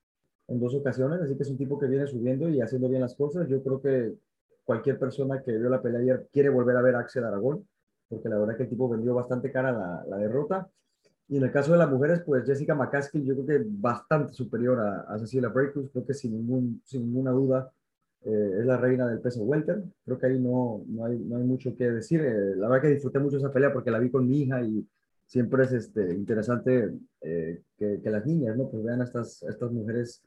en 0.49 0.61
dos 0.61 0.75
ocasiones, 0.75 1.23
así 1.23 1.35
que 1.35 1.43
es 1.43 1.49
un 1.49 1.57
tipo 1.57 1.79
que 1.79 1.87
viene 1.87 2.07
subiendo 2.07 2.47
y 2.51 2.61
haciendo 2.61 2.91
bien 2.91 3.01
las 3.01 3.15
cosas. 3.15 3.49
Yo 3.49 3.63
creo 3.63 3.81
que 3.81 4.13
cualquier 4.65 4.99
persona 4.99 5.43
que 5.43 5.57
vio 5.57 5.71
la 5.71 5.81
pelea 5.81 6.03
ayer 6.03 6.29
quiere 6.31 6.51
volver 6.51 6.77
a 6.77 6.83
ver 6.83 6.95
a 6.97 7.01
Axel 7.01 7.25
Aragón, 7.25 7.67
porque 8.07 8.29
la 8.29 8.39
verdad 8.39 8.55
que 8.55 8.65
el 8.65 8.69
tipo 8.69 8.87
vendió 8.87 9.15
bastante 9.15 9.51
cara 9.51 9.73
la, 9.73 10.05
la 10.07 10.19
derrota 10.19 10.69
y 11.27 11.39
en 11.39 11.45
el 11.45 11.51
caso 11.51 11.73
de 11.73 11.79
las 11.79 11.91
mujeres, 11.91 12.21
pues 12.21 12.45
Jessica 12.45 12.75
McCaskill 12.75 13.25
yo 13.25 13.35
creo 13.35 13.47
que 13.47 13.67
bastante 13.67 14.35
superior 14.35 14.79
a, 14.79 15.07
a 15.09 15.19
Cecilia 15.19 15.49
Brækhus, 15.49 15.91
creo 15.91 16.05
que 16.05 16.13
sin, 16.13 16.33
ningún, 16.33 16.83
sin 16.85 17.07
ninguna 17.07 17.31
duda 17.31 17.73
eh, 18.27 18.57
es 18.59 18.67
la 18.67 18.77
reina 18.77 19.07
del 19.07 19.21
peso 19.21 19.45
welter. 19.45 19.85
Creo 20.05 20.19
que 20.19 20.27
ahí 20.27 20.41
no, 20.41 20.83
no, 20.89 21.05
hay, 21.05 21.17
no 21.17 21.37
hay 21.37 21.45
mucho 21.45 21.77
que 21.77 21.91
decir. 21.91 22.21
Eh, 22.23 22.57
la 22.57 22.69
verdad 22.69 22.83
que 22.83 22.95
disfruté 22.95 23.21
mucho 23.21 23.37
esa 23.37 23.53
pelea 23.53 23.73
porque 23.73 23.91
la 23.91 24.01
vi 24.01 24.11
con 24.11 24.27
mi 24.27 24.43
hija 24.43 24.61
y 24.63 24.85
siempre 25.27 25.65
es 25.65 25.73
este, 25.73 26.13
interesante 26.13 26.93
eh, 27.21 27.63
que, 27.79 28.01
que, 28.03 28.11
las 28.11 28.27
niñas, 28.27 28.57
¿no? 28.57 28.69
Pues 28.69 28.83
vean 28.83 29.01
a 29.01 29.05
estas, 29.05 29.45
estas 29.45 29.71
mujeres 29.71 30.23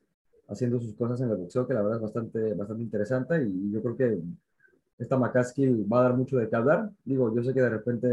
haciendo 0.48 0.80
sus 0.80 0.96
cosas 0.96 1.20
en 1.22 1.30
el 1.30 1.38
boxeo, 1.38 1.68
que 1.68 1.74
la 1.74 1.82
verdad 1.82 1.98
es 1.98 2.04
bastante, 2.04 2.54
bastante 2.54 2.84
interesante 2.84 3.44
y 3.44 3.72
yo 3.72 3.82
creo 3.82 3.98
que 3.98 4.20
esta 4.98 5.18
McCaskill 5.18 5.86
va 5.92 6.00
a 6.00 6.04
dar 6.04 6.18
mucho 6.18 6.38
de 6.38 6.50
qué 6.50 6.56
hablar. 6.56 6.90
Digo, 7.04 7.34
yo 7.36 7.44
sé 7.44 7.54
que 7.54 7.62
de 7.62 7.70
repente 7.70 8.08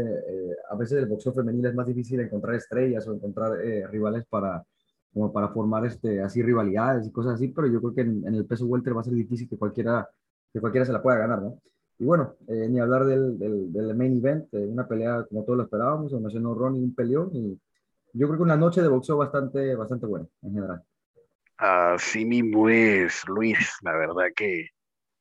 a 0.69 0.75
veces 0.75 0.99
el 0.99 1.07
boxeo 1.07 1.33
femenil 1.33 1.65
es 1.65 1.75
más 1.75 1.87
difícil 1.87 2.19
encontrar 2.19 2.55
estrellas 2.55 3.07
o 3.07 3.13
encontrar 3.13 3.57
rivales 3.89 4.25
para, 4.29 4.63
como 5.13 5.31
para 5.33 5.49
formar 5.49 5.85
este, 5.85 6.21
así 6.21 6.41
rivalidades 6.41 7.07
y 7.07 7.11
cosas 7.11 7.35
así, 7.35 7.47
pero 7.49 7.67
yo 7.67 7.79
creo 7.79 7.95
que 7.95 8.01
en, 8.01 8.33
el 8.33 8.45
peso 8.45 8.65
welter 8.65 8.95
va 8.95 9.01
a 9.01 9.03
ser 9.03 9.13
difícil 9.13 9.49
que 9.49 9.57
cualquiera, 9.57 10.07
que 10.53 10.59
cualquiera 10.59 10.85
se 10.85 10.93
la 10.93 11.01
pueda 11.01 11.17
ganar, 11.17 11.41
¿no? 11.41 11.59
Y 11.99 12.05
bueno, 12.05 12.35
eh, 12.47 12.67
ni 12.69 12.79
hablar 12.79 13.05
del, 13.05 13.39
del, 13.39 13.73
del 13.73 13.95
main 13.95 14.17
event, 14.17 14.47
una 14.53 14.87
pelea 14.87 15.25
como 15.27 15.43
todos 15.43 15.57
lo 15.57 15.63
esperábamos, 15.63 16.11
se 16.11 16.19
mencionó 16.19 16.53
Ronnie, 16.53 16.83
un 16.83 16.93
peleón, 16.93 17.29
y 17.33 17.59
yo 18.13 18.27
creo 18.27 18.37
que 18.37 18.43
una 18.43 18.57
noche 18.57 18.81
de 18.81 18.87
boxeo 18.87 19.17
bastante, 19.17 19.75
bastante 19.75 20.05
buena 20.05 20.27
en 20.43 20.53
general. 20.53 20.83
Así 21.57 22.23
mismo 22.23 22.69
es, 22.69 23.27
Luis, 23.27 23.77
la 23.81 23.97
verdad 23.97 24.27
que 24.35 24.69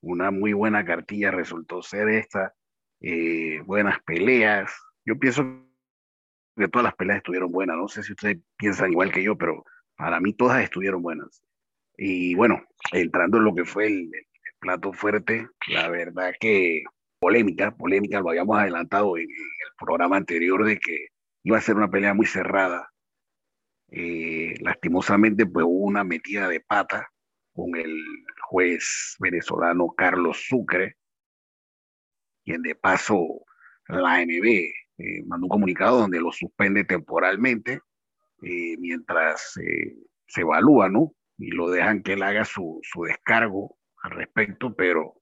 una 0.02 0.30
muy 0.30 0.52
buena 0.52 0.84
cartilla 0.84 1.30
resultó 1.30 1.82
ser 1.82 2.08
esta, 2.10 2.54
eh, 3.00 3.60
buenas 3.64 3.98
peleas. 4.04 4.72
Yo 5.04 5.18
pienso 5.18 5.42
que 6.56 6.68
todas 6.68 6.84
las 6.84 6.94
peleas 6.94 7.18
estuvieron 7.18 7.50
buenas, 7.50 7.76
no 7.76 7.88
sé 7.88 8.02
si 8.02 8.12
ustedes 8.12 8.38
piensan 8.56 8.92
igual 8.92 9.12
que 9.12 9.22
yo, 9.22 9.36
pero 9.36 9.64
para 9.96 10.20
mí 10.20 10.32
todas 10.32 10.62
estuvieron 10.62 11.02
buenas. 11.02 11.42
Y 11.96 12.34
bueno, 12.34 12.62
entrando 12.92 13.38
en 13.38 13.44
lo 13.44 13.54
que 13.54 13.64
fue 13.64 13.86
el, 13.86 14.10
plato 14.58 14.92
fuerte, 14.92 15.48
la 15.68 15.88
verdad 15.88 16.32
que 16.40 16.82
polémica, 17.18 17.76
polémica, 17.76 18.20
lo 18.20 18.30
habíamos 18.30 18.58
adelantado 18.58 19.16
en, 19.18 19.24
el 19.24 19.72
programa 19.78 20.16
anterior 20.16 20.64
de 20.64 20.78
que 20.78 21.08
iba 21.44 21.58
a 21.58 21.60
ser 21.60 21.76
una 21.76 21.90
pelea 21.90 22.14
muy 22.14 22.26
cerrada. 22.26 22.90
Eh, 23.90 24.54
lastimosamente, 24.60 25.46
pues 25.46 25.64
hubo 25.66 25.84
una 25.84 26.04
metida 26.04 26.48
de 26.48 26.60
pata 26.60 27.06
con 27.52 27.76
el 27.76 28.02
juez 28.48 29.16
venezolano 29.20 29.88
Carlos 29.96 30.46
Sucre, 30.48 30.96
quien 32.44 32.62
de 32.62 32.74
paso 32.74 33.44
la 33.88 34.14
ANB 34.14 34.44
eh, 34.44 35.22
mandó 35.26 35.46
un 35.46 35.50
comunicado 35.50 35.98
donde 36.00 36.18
lo 36.18 36.32
suspende 36.32 36.84
temporalmente 36.84 37.80
eh, 38.42 38.76
mientras 38.78 39.56
eh, 39.58 39.96
se 40.26 40.40
evalúa, 40.42 40.88
¿no? 40.88 41.12
Y 41.38 41.50
lo 41.50 41.70
dejan 41.70 42.02
que 42.02 42.14
él 42.14 42.22
haga 42.22 42.44
su, 42.44 42.80
su 42.82 43.04
descargo 43.04 43.76
al 44.02 44.12
respecto, 44.12 44.74
pero 44.74 45.14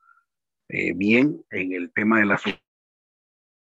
bien 0.96 1.44
en 1.50 1.72
el 1.72 1.92
tema 1.92 2.18
de 2.18 2.24
la 2.24 2.40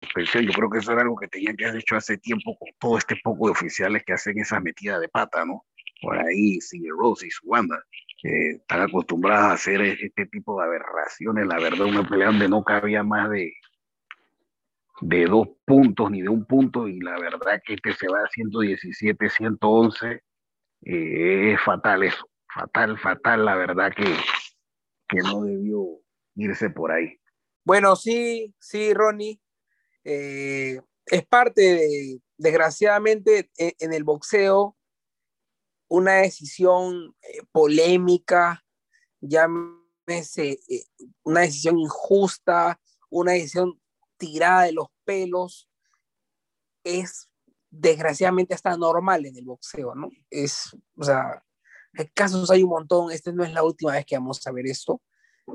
suspensión, 0.01 0.45
yo 0.45 0.51
creo 0.51 0.69
que 0.69 0.79
eso 0.79 0.91
era 0.91 1.01
algo 1.01 1.15
que 1.15 1.27
tenían 1.27 1.55
que 1.55 1.65
haber 1.65 1.79
hecho 1.81 1.95
hace 1.95 2.17
tiempo 2.17 2.57
con 2.57 2.69
todo 2.79 2.97
este 2.97 3.15
poco 3.23 3.45
de 3.45 3.51
oficiales 3.51 4.03
que 4.03 4.13
hacen 4.13 4.37
esa 4.39 4.59
metida 4.59 4.99
de 4.99 5.07
pata, 5.07 5.45
¿no? 5.45 5.65
Por 6.01 6.17
ahí 6.17 6.59
sigue 6.61 6.89
Rose 6.89 7.27
y 7.27 7.31
su 7.31 7.47
banda 7.47 7.81
que 8.21 8.51
están 8.51 8.81
acostumbradas 8.81 9.45
a 9.45 9.53
hacer 9.53 9.81
este 9.81 10.25
tipo 10.25 10.59
de 10.59 10.65
aberraciones. 10.65 11.47
La 11.47 11.59
verdad, 11.59 11.85
una 11.85 12.07
pelea 12.07 12.27
donde 12.27 12.49
no 12.49 12.63
cabía 12.63 13.03
más 13.03 13.29
de, 13.29 13.53
de 15.01 15.25
dos 15.25 15.47
puntos 15.65 16.11
ni 16.11 16.21
de 16.21 16.29
un 16.29 16.45
punto, 16.45 16.87
y 16.87 16.99
la 16.99 17.19
verdad 17.19 17.61
que 17.65 17.75
este 17.75 17.93
se 17.93 18.07
va 18.07 18.19
a 18.19 18.29
117, 18.29 19.29
111, 19.29 20.23
eh, 20.83 21.53
es 21.53 21.61
fatal 21.61 22.03
eso, 22.03 22.29
fatal, 22.53 22.97
fatal, 22.97 23.45
la 23.45 23.55
verdad 23.55 23.91
que, 23.95 24.15
que 25.07 25.17
no 25.19 25.41
debió 25.41 25.83
irse 26.35 26.69
por 26.69 26.91
ahí. 26.91 27.19
Bueno, 27.63 27.95
sí, 27.95 28.55
sí, 28.59 28.93
Ronnie, 28.93 29.39
eh, 30.03 30.79
es 31.05 31.25
parte 31.27 31.61
de, 31.61 32.21
desgraciadamente, 32.37 33.49
en 33.57 33.93
el 33.93 34.03
boxeo, 34.03 34.77
una 35.89 36.15
decisión 36.15 37.15
eh, 37.21 37.41
polémica, 37.51 38.63
llámese 39.21 40.59
una 41.23 41.41
decisión 41.41 41.79
injusta, 41.79 42.79
una 43.09 43.33
decisión 43.33 43.79
tirada 44.17 44.63
de 44.63 44.73
los 44.73 44.87
pelos, 45.05 45.69
es 46.83 47.29
desgraciadamente 47.69 48.53
hasta 48.53 48.77
normal 48.77 49.25
en 49.25 49.37
el 49.37 49.45
boxeo, 49.45 49.95
¿no? 49.95 50.09
Es, 50.29 50.75
o 50.95 51.03
sea, 51.03 51.43
casos 52.13 52.49
hay 52.51 52.63
un 52.63 52.69
montón, 52.69 53.11
esta 53.11 53.31
no 53.31 53.43
es 53.43 53.53
la 53.53 53.63
última 53.63 53.93
vez 53.93 54.05
que 54.05 54.17
vamos 54.17 54.45
a 54.45 54.51
ver 54.51 54.67
esto. 54.67 55.01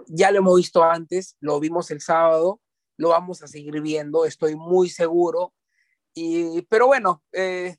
Ya 0.07 0.31
lo 0.31 0.39
hemos 0.39 0.57
visto 0.57 0.83
antes, 0.83 1.37
lo 1.41 1.61
vimos 1.61 1.91
el 1.91 2.01
sábado, 2.01 2.61
lo 2.97 3.11
vamos 3.11 3.43
a 3.43 3.47
seguir 3.47 3.81
viendo, 3.81 4.25
estoy 4.25 4.57
muy 4.57 4.89
seguro. 4.89 5.53
Y, 6.15 6.63
pero 6.63 6.87
bueno, 6.87 7.23
eh, 7.33 7.77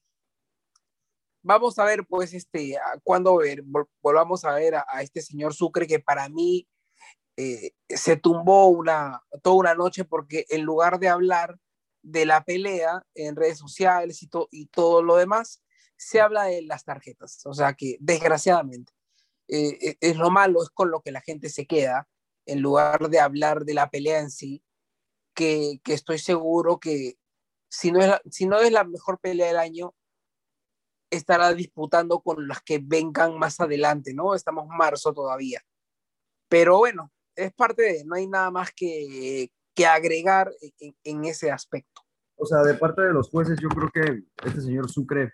vamos 1.42 1.78
a 1.80 1.86
ver, 1.86 2.06
pues, 2.08 2.34
este, 2.34 2.78
cuando 3.04 3.40
volvamos 4.02 4.46
a 4.46 4.54
ver 4.54 4.76
a, 4.76 5.02
este 5.02 5.22
señor 5.22 5.54
Sucre, 5.54 5.88
que 5.88 6.00
para 6.00 6.30
mí 6.30 6.68
eh, 7.38 7.72
se 7.90 8.16
tumbó 8.18 8.84
toda 9.42 9.56
una 9.56 9.76
noche 9.76 10.06
porque 10.06 10.46
en 10.50 10.64
lugar 10.64 11.00
de 11.00 11.10
hablar 11.10 11.58
de 12.02 12.26
la 12.26 12.44
pelea 12.44 13.06
en 13.16 13.36
redes 13.36 13.58
sociales 13.58 14.22
y, 14.22 14.30
y 14.52 14.66
todo 14.68 15.02
lo 15.02 15.16
demás, 15.16 15.64
se 15.98 16.22
habla 16.22 16.44
de 16.44 16.62
las 16.64 16.84
tarjetas. 16.84 17.46
O 17.46 17.54
sea 17.54 17.74
que, 17.74 17.98
desgraciadamente, 18.00 18.94
eh, 19.48 19.78
e, 19.82 19.98
es 20.00 20.18
lo 20.18 20.30
malo, 20.30 20.62
es 20.64 20.70
con 20.70 20.92
lo 20.92 21.02
que 21.02 21.12
la 21.12 21.22
gente 21.22 21.50
se 21.50 21.66
queda, 21.66 22.08
en 22.46 22.62
lugar 22.62 23.10
de 23.10 23.20
hablar 23.20 23.66
de 23.66 23.74
la 23.74 23.90
pelea 23.90 24.20
en 24.20 24.32
sí, 24.32 24.64
que, 25.34 25.80
estoy 25.86 26.20
seguro 26.20 26.80
que 26.80 27.18
si 27.70 27.92
no, 27.92 28.02
es 28.02 28.12
si 28.30 28.46
no 28.46 28.60
es 28.60 28.72
la 28.72 28.84
mejor 28.84 29.20
pelea 29.20 29.48
del 29.48 29.58
año, 29.58 29.96
estará 31.10 31.54
disputando 31.54 32.22
con 32.22 32.48
las 32.48 32.62
que 32.62 32.80
vengan 32.80 33.38
más 33.38 33.60
adelante, 33.60 34.14
¿no? 34.14 34.36
Estamos 34.36 34.68
marzo 34.68 35.14
todavía. 35.14 35.62
Pero 36.50 36.78
bueno, 36.78 37.12
es 37.36 37.54
parte 37.54 37.84
de, 37.84 38.06
no 38.06 38.16
hay 38.16 38.28
nada 38.28 38.52
más 38.52 38.72
que, 38.76 39.52
que 39.74 39.86
agregar 39.86 40.52
en, 41.04 41.26
ese 41.26 41.52
aspecto. 41.52 42.02
O 42.36 42.46
sea, 42.46 42.64
de 42.64 42.74
parte 42.74 43.02
de 43.02 43.14
los 43.14 43.30
jueces, 43.30 43.60
yo 43.62 43.70
creo 43.70 43.90
que 43.94 44.24
este 44.46 44.62
señor 44.62 44.90
Sucre, 44.90 45.34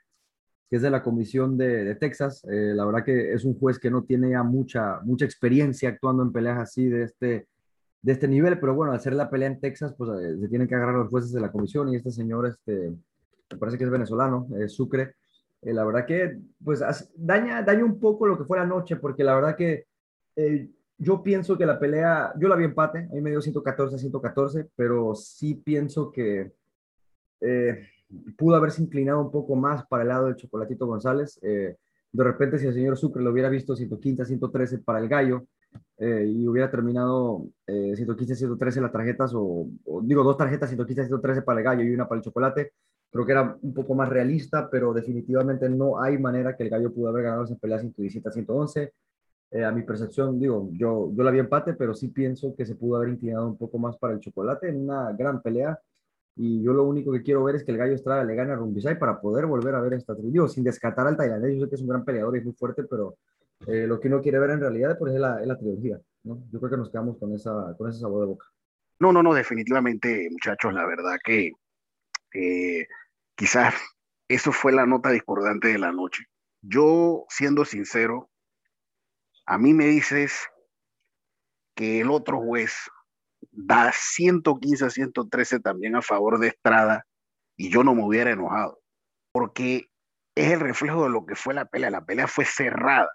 que 0.70 0.76
es 0.76 0.82
de 0.82 0.90
la 0.90 1.04
comisión 1.04 1.58
de, 1.58 1.84
de 1.84 1.96
Texas, 1.96 2.44
eh, 2.46 2.74
la 2.76 2.86
verdad 2.86 3.04
que 3.04 3.34
es 3.34 3.44
un 3.46 3.58
juez 3.58 3.80
que 3.80 3.90
no 3.90 4.04
tiene 4.04 4.32
ya 4.32 4.44
mucha, 4.44 5.00
mucha 5.04 5.26
experiencia 5.26 5.90
actuando 5.90 6.24
en 6.24 6.32
peleas 6.32 6.60
así 6.60 6.86
de 6.86 7.04
este, 7.04 7.48
de 8.02 8.12
este 8.12 8.28
nivel, 8.28 8.60
pero 8.60 8.76
bueno, 8.76 8.92
al 8.92 9.00
hacer 9.00 9.14
la 9.14 9.30
pelea 9.30 9.48
en 9.48 9.60
Texas, 9.60 9.94
pues 9.98 10.10
eh, 10.22 10.38
se 10.40 10.48
tienen 10.48 10.68
que 10.68 10.76
agarrar 10.76 10.96
los 10.96 11.10
jueces 11.10 11.32
de 11.32 11.42
la 11.42 11.52
comisión 11.52 11.90
y 11.90 11.96
este 11.96 12.12
señor, 12.12 12.48
este, 12.48 12.94
me 13.52 13.58
parece 13.58 13.78
que 13.78 13.84
es 13.84 13.90
venezolano, 13.90 14.48
eh, 14.60 14.70
Sucre, 14.70 15.16
la 15.62 15.84
verdad 15.84 16.06
que, 16.06 16.40
pues, 16.64 16.82
daña, 17.16 17.62
daña 17.64 17.84
un 17.84 18.00
poco 18.00 18.26
lo 18.26 18.38
que 18.38 18.46
fue 18.46 18.58
la 18.58 18.66
noche, 18.66 18.96
porque 18.96 19.24
la 19.24 19.36
verdad 19.36 19.58
que 19.58 19.88
eh, 20.36 20.70
yo 21.00 21.24
pienso 21.24 21.58
que 21.58 21.66
la 21.66 21.80
pelea, 21.80 22.34
yo 22.38 22.48
la 22.48 22.56
vi 22.56 22.66
empate, 22.66 23.10
ahí 23.12 23.22
me 23.22 23.32
dio 23.32 23.42
114 23.42 23.98
114, 23.98 24.68
pero 24.76 25.16
sí 25.16 25.56
pienso 25.56 26.12
que 26.12 26.52
eh, 27.42 27.88
pudo 28.38 28.56
haberse 28.56 28.84
inclinado 28.84 29.22
un 29.22 29.32
poco 29.32 29.56
más 29.56 29.86
para 29.88 30.04
el 30.04 30.10
lado 30.10 30.26
del 30.28 30.36
Chocolatito 30.36 30.86
González. 30.86 31.40
de 31.42 32.24
repente, 32.24 32.60
si 32.60 32.68
el 32.68 32.74
señor 32.74 32.98
Sucre 32.98 33.24
lo 33.24 33.32
hubiera 33.32 33.50
visto 33.50 33.76
115 33.76 34.26
113 34.26 34.80
para 34.80 35.00
el 35.00 35.08
gallo 35.08 35.46
y 36.00 36.48
hubiera 36.48 36.70
terminado 36.70 37.48
115 37.66 38.36
113 38.36 38.82
las 38.82 38.92
tarjetas, 38.92 39.34
o, 39.34 39.68
o, 39.86 40.02
digo, 40.04 40.24
dos 40.24 40.38
tarjetas 40.38 40.70
115 40.70 41.08
113 41.08 41.42
para 41.44 41.60
el 41.60 41.66
gallo 41.66 41.84
y 41.84 41.94
una 41.94 42.08
para 42.08 42.20
el 42.20 42.26
chocolate, 42.26 42.74
Creo 43.12 43.26
que 43.26 43.32
era 43.32 43.58
un 43.62 43.74
poco 43.74 43.96
más 43.96 44.08
realista, 44.08 44.70
pero 44.70 44.94
definitivamente 44.94 45.68
no 45.68 46.00
hay 46.00 46.18
manera 46.20 46.56
que 46.56 46.64
el 46.64 46.70
Gallo 46.70 46.94
pudo 46.94 47.10
haber 47.10 47.24
ganado 47.24 47.44
esa 47.44 47.56
pelea 47.56 47.80
117 47.80 48.30
a 48.30 48.32
111. 48.32 48.94
Eh, 49.52 49.64
a 49.64 49.72
mi 49.72 49.82
percepción, 49.82 50.40
digo, 50.40 50.70
yo, 50.74 51.12
yo 51.14 51.24
la 51.24 51.32
vi 51.32 51.40
empate, 51.40 51.74
pero 51.74 51.94
sí 51.96 52.10
pienso 52.10 52.56
que 52.56 52.66
se 52.66 52.76
pudo 52.76 52.98
haber 52.98 53.10
inclinado 53.10 53.48
un 53.48 53.58
poco 53.58 53.80
más 53.80 53.98
para 53.98 54.14
el 54.14 54.20
chocolate 54.20 54.70
en 54.70 54.84
una 54.84 55.12
gran 55.14 55.42
pelea. 55.42 55.80
Y 56.36 56.62
yo 56.64 56.72
lo 56.74 56.84
único 56.84 57.12
que 57.12 57.24
quiero 57.24 57.44
ver 57.44 57.56
es 57.56 57.64
que 57.64 57.72
el 57.72 57.78
Gallo 57.78 57.96
Estrada 57.96 58.24
le 58.24 58.36
gane 58.36 58.54
a 58.54 58.56
Rumbisay 58.56 58.98
para 58.98 59.20
poder 59.20 59.46
volver 59.46 59.76
a 59.76 59.82
ver 59.82 59.94
esta 59.94 60.16
trillo, 60.16 60.48
sin 60.48 60.64
descartar 60.64 61.08
al 61.08 61.18
tailandés. 61.18 61.56
Yo 61.56 61.66
sé 61.66 61.70
que 61.70 61.76
es 61.76 61.82
un 61.82 61.90
gran 61.90 62.06
peleador 62.06 62.38
y 62.38 62.42
muy 62.42 62.54
fuerte, 62.54 62.84
pero 62.84 63.18
eh, 63.68 63.88
lo 63.88 64.00
que 64.00 64.08
uno 64.08 64.22
quiere 64.22 64.40
ver 64.40 64.52
en 64.52 64.62
realidad 64.62 64.98
pues, 64.98 65.14
es, 65.14 65.20
la, 65.20 65.40
la 65.42 65.58
trilogía. 65.58 66.00
¿no? 66.24 66.44
Yo 66.52 66.60
creo 66.60 66.72
que 66.72 66.78
nos 66.78 66.92
quedamos 66.92 67.18
con, 67.18 67.34
esa, 67.34 67.76
con 67.78 67.90
ese 67.90 68.00
sabor 68.00 68.22
de 68.22 68.28
boca. 68.28 68.46
No, 69.00 69.12
no, 69.12 69.24
no, 69.24 69.34
definitivamente, 69.34 70.28
muchachos, 70.30 70.74
la 70.74 70.86
verdad 70.86 71.18
que 71.24 71.52
eh, 72.34 72.88
quizás 73.36 73.74
eso 74.28 74.52
fue 74.52 74.72
la 74.72 74.86
nota 74.86 75.10
discordante 75.10 75.70
de 75.70 75.80
la 75.80 75.92
noche. 75.92 76.26
Yo, 76.62 77.26
siendo 77.30 77.66
sincero, 77.66 78.29
a 79.50 79.58
mí 79.58 79.74
me 79.74 79.86
dices 79.86 80.48
que 81.76 82.02
el 82.02 82.12
otro 82.12 82.40
juez 82.40 82.72
da 83.52 83.92
115 83.92 84.86
a 84.86 84.90
113 84.92 85.60
también 85.60 85.96
a 85.96 86.04
favor 86.04 86.38
de 86.38 86.50
Estrada 86.50 87.08
y 87.58 87.72
yo 87.72 87.84
no 87.84 87.96
me 87.96 88.06
hubiera 88.06 88.30
enojado, 88.30 88.80
porque 89.32 89.90
es 90.36 90.52
el 90.52 90.60
reflejo 90.60 91.04
de 91.04 91.10
lo 91.10 91.26
que 91.26 91.34
fue 91.34 91.56
la 91.56 91.66
pelea. 91.66 91.90
La 91.90 92.06
pelea 92.06 92.28
fue 92.28 92.46
cerrada. 92.46 93.10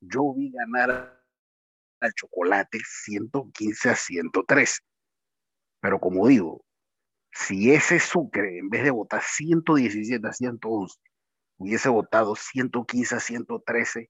Yo 0.00 0.32
vi 0.36 0.52
ganar 0.52 1.20
al 2.00 2.12
chocolate 2.14 2.78
115 2.84 3.90
a 3.90 3.96
113. 3.96 4.80
Pero 5.80 5.98
como 5.98 6.28
digo, 6.28 6.64
si 7.32 7.72
ese 7.72 7.98
Sucre, 7.98 8.58
en 8.58 8.68
vez 8.68 8.84
de 8.84 8.92
votar 8.92 9.22
117 9.22 10.24
a 10.24 10.32
111, 10.32 11.00
hubiese 11.58 11.88
votado 11.88 12.36
115 12.36 13.16
a 13.16 13.20
113, 13.20 14.08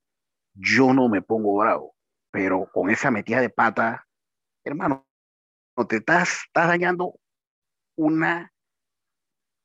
yo 0.55 0.93
no 0.93 1.09
me 1.09 1.21
pongo 1.21 1.57
bravo, 1.57 1.95
pero 2.31 2.69
con 2.73 2.89
esa 2.89 3.11
metida 3.11 3.41
de 3.41 3.49
pata, 3.49 4.07
hermano, 4.63 5.05
te 5.89 5.97
estás, 5.97 6.43
estás 6.47 6.67
dañando 6.67 7.13
una, 7.97 8.51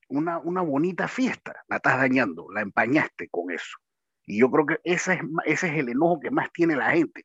una, 0.08 0.38
una 0.38 0.60
bonita 0.62 1.08
fiesta, 1.08 1.64
la 1.68 1.76
estás 1.76 1.98
dañando, 1.98 2.50
la 2.50 2.60
empañaste 2.60 3.28
con 3.28 3.50
eso. 3.50 3.78
Y 4.26 4.40
yo 4.40 4.50
creo 4.50 4.66
que 4.66 4.80
ese 4.84 5.14
es, 5.14 5.20
ese 5.44 5.68
es 5.68 5.78
el 5.78 5.88
enojo 5.88 6.20
que 6.20 6.30
más 6.30 6.52
tiene 6.52 6.76
la 6.76 6.90
gente, 6.90 7.24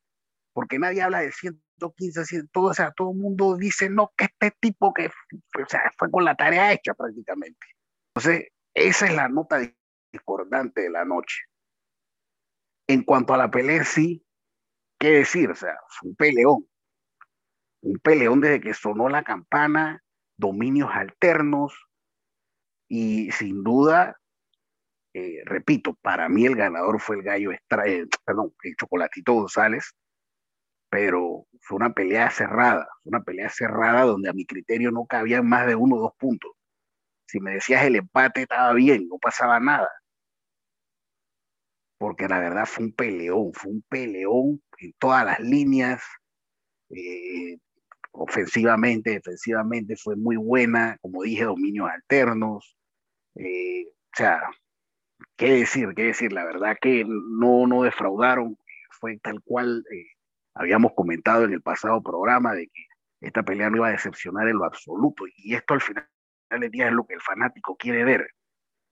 porque 0.53 0.79
nadie 0.79 1.01
habla 1.01 1.19
de 1.19 1.31
115, 1.31 2.47
todo, 2.51 2.65
o 2.65 2.73
sea, 2.73 2.91
todo 2.91 3.11
el 3.11 3.17
mundo 3.17 3.57
dice, 3.57 3.89
no, 3.89 4.11
que 4.15 4.25
este 4.25 4.51
tipo 4.59 4.93
que 4.93 5.07
o 5.07 5.67
sea, 5.67 5.91
fue 5.97 6.09
con 6.09 6.23
la 6.23 6.35
tarea 6.35 6.71
hecha 6.71 6.93
prácticamente. 6.93 7.67
Entonces, 8.13 8.47
esa 8.73 9.07
es 9.07 9.15
la 9.15 9.27
nota 9.27 9.59
discordante 10.11 10.81
de 10.81 10.89
la 10.89 11.05
noche. 11.05 11.43
En 12.87 13.03
cuanto 13.03 13.33
a 13.33 13.37
la 13.37 13.49
pelea 13.49 13.83
sí, 13.83 14.23
¿qué 14.99 15.09
decir? 15.09 15.49
O 15.49 15.55
sea, 15.55 15.75
fue 15.89 16.09
un 16.09 16.15
peleón. 16.15 16.67
Un 17.81 17.99
peleón 17.99 18.41
desde 18.41 18.61
que 18.61 18.73
sonó 18.73 19.09
la 19.09 19.23
campana, 19.23 20.03
dominios 20.37 20.89
alternos 20.93 21.73
y 22.87 23.31
sin 23.31 23.63
duda, 23.63 24.17
eh, 25.13 25.41
repito, 25.45 25.95
para 26.01 26.27
mí 26.29 26.45
el 26.45 26.55
ganador 26.55 26.99
fue 26.99 27.17
el 27.17 27.23
gallo, 27.23 27.51
extra, 27.51 27.87
eh, 27.87 28.05
perdón, 28.25 28.53
el 28.63 28.75
Chocolatito 28.75 29.33
González, 29.33 29.95
pero 30.89 31.45
fue 31.61 31.77
una 31.77 31.93
pelea 31.93 32.29
cerrada, 32.29 32.87
una 33.03 33.21
pelea 33.23 33.49
cerrada 33.49 34.03
donde 34.03 34.29
a 34.29 34.33
mi 34.33 34.45
criterio 34.45 34.91
no 34.91 35.05
cabían 35.05 35.47
más 35.47 35.67
de 35.67 35.75
uno 35.75 35.97
o 35.97 36.01
dos 36.01 36.13
puntos. 36.17 36.51
Si 37.27 37.39
me 37.39 37.53
decías 37.55 37.83
el 37.85 37.95
empate 37.95 38.43
estaba 38.43 38.73
bien, 38.73 39.07
no 39.09 39.17
pasaba 39.19 39.59
nada. 39.59 39.89
Porque 41.97 42.27
la 42.27 42.39
verdad 42.39 42.65
fue 42.65 42.85
un 42.85 42.91
peleón, 42.93 43.53
fue 43.53 43.71
un 43.71 43.83
peleón 43.89 44.61
en 44.79 44.93
todas 44.99 45.25
las 45.25 45.39
líneas. 45.39 46.03
Eh, 46.89 47.57
ofensivamente, 48.11 49.11
defensivamente 49.11 49.95
fue 49.95 50.15
muy 50.15 50.37
buena, 50.37 50.97
como 51.01 51.23
dije, 51.23 51.45
dominios 51.45 51.89
alternos. 51.89 52.77
Eh, 53.35 53.87
o 53.87 54.17
sea, 54.17 54.41
qué 55.37 55.51
decir, 55.51 55.89
qué 55.95 56.03
decir, 56.03 56.33
la 56.33 56.45
verdad 56.45 56.77
que 56.81 57.05
no, 57.05 57.67
no 57.67 57.83
defraudaron, 57.83 58.57
fue 58.91 59.17
tal 59.19 59.41
cual 59.43 59.83
eh, 59.91 60.05
habíamos 60.53 60.93
comentado 60.95 61.43
en 61.45 61.53
el 61.53 61.61
pasado 61.61 62.01
programa 62.01 62.53
de 62.53 62.67
que 62.67 62.85
esta 63.21 63.43
pelea 63.43 63.69
no 63.69 63.77
iba 63.77 63.87
a 63.87 63.91
decepcionar 63.91 64.47
en 64.47 64.57
lo 64.57 64.65
absoluto. 64.65 65.25
Y 65.37 65.55
esto 65.55 65.73
al 65.73 65.81
final 65.81 66.07
del 66.49 66.69
día 66.71 66.87
es 66.87 66.93
lo 66.93 67.05
que 67.05 67.15
el 67.15 67.21
fanático 67.21 67.75
quiere 67.75 68.03
ver. 68.03 68.27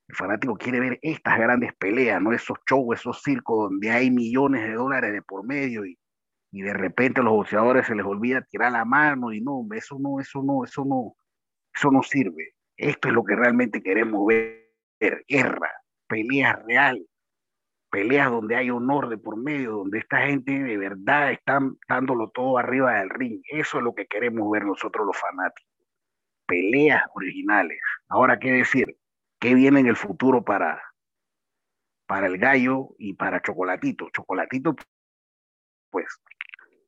El 0.08 0.16
fanático 0.16 0.56
quiere 0.56 0.80
ver 0.80 1.00
estas 1.02 1.38
grandes 1.38 1.74
peleas, 1.76 2.22
no 2.22 2.34
esos 2.34 2.58
shows, 2.70 3.00
esos 3.00 3.22
circos 3.22 3.70
donde 3.70 3.90
hay 3.90 4.12
millones 4.12 4.64
de 4.64 4.74
dólares 4.74 5.14
de 5.14 5.22
por 5.22 5.46
medio 5.46 5.86
y, 5.86 5.98
y 6.52 6.62
de 6.62 6.74
repente 6.74 7.22
a 7.22 7.24
los 7.24 7.34
boxeadores 7.34 7.88
se 7.88 7.96
les 7.96 8.06
olvida 8.06 8.42
tirar 8.42 8.72
la 8.72 8.86
mano 8.86 9.32
y 9.32 9.42
no, 9.42 9.66
eso 9.74 9.98
no, 10.00 10.20
eso 10.20 10.44
no, 10.44 10.64
eso 10.64 10.86
no, 10.86 11.16
eso 11.74 11.92
no 11.92 12.04
sirve. 12.04 12.56
Esto 12.76 13.08
es 13.08 13.14
lo 13.14 13.24
que 13.24 13.36
realmente 13.36 13.82
queremos 13.82 14.26
ver, 14.28 14.68
guerra, 15.28 15.72
peleas 16.08 16.62
reales 16.64 17.08
peleas 17.94 18.32
donde 18.32 18.56
hay 18.56 18.72
honor 18.72 19.08
de 19.08 19.20
por 19.20 19.38
medio, 19.38 19.74
donde 19.74 20.00
esta 20.00 20.26
gente 20.26 20.52
de 20.52 20.78
verdad 20.78 21.32
está 21.32 21.60
dándolo 21.88 22.32
todo 22.32 22.58
arriba 22.58 22.96
del 22.96 23.12
ring. 23.12 23.40
Eso 23.52 23.78
es 23.78 23.84
lo 23.84 23.94
que 23.94 24.08
queremos 24.08 24.50
ver 24.50 24.66
nosotros 24.66 25.06
los 25.06 25.16
fanáticos. 25.16 25.72
Peleas 26.48 27.04
originales. 27.14 27.80
Ahora, 28.08 28.40
¿qué 28.40 28.52
decir? 28.52 28.98
¿Qué 29.44 29.54
viene 29.56 29.82
en 29.82 29.88
el 29.88 29.98
futuro 29.98 30.46
para, 30.46 30.82
para 32.08 32.28
el 32.28 32.38
gallo 32.38 32.96
y 32.98 33.14
para 33.14 33.42
Chocolatito? 33.42 34.10
Chocolatito, 34.16 34.74
pues, 35.90 36.08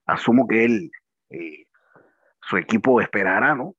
asumo 0.05 0.47
que 0.47 0.63
él, 0.63 0.91
eh, 1.31 1.65
su 2.39 2.55
equipo 2.55 3.01
esperará, 3.01 3.55
¿no? 3.55 3.75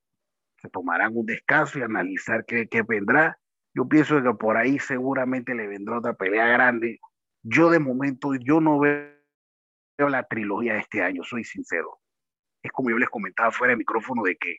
Se 0.61 0.69
tomarán 0.69 1.17
un 1.17 1.25
descanso 1.25 1.79
y 1.79 1.83
analizar 1.83 2.45
qué, 2.45 2.69
qué 2.69 2.83
vendrá. 2.83 3.39
Yo 3.73 3.89
pienso 3.89 4.23
que 4.23 4.35
por 4.35 4.59
ahí 4.59 4.79
seguramente 4.79 5.55
le 5.55 5.69
vendrá 5.69 5.97
otra 5.97 6.13
pelea 6.13 6.47
grande 6.47 7.01
yo 7.49 7.71
de 7.71 7.79
momento, 7.79 8.35
yo 8.35 8.61
no 8.61 8.79
veo 8.79 9.09
la 9.99 10.25
trilogía 10.25 10.75
de 10.75 10.81
este 10.81 11.03
año, 11.03 11.23
soy 11.23 11.45
sincero. 11.45 12.01
Es 12.63 12.73
como 12.73 12.91
yo 12.91 12.99
les 12.99 13.09
comentaba 13.09 13.53
fuera 13.53 13.71
de 13.71 13.79
micrófono 13.79 14.25
de 14.25 14.37
que 14.37 14.59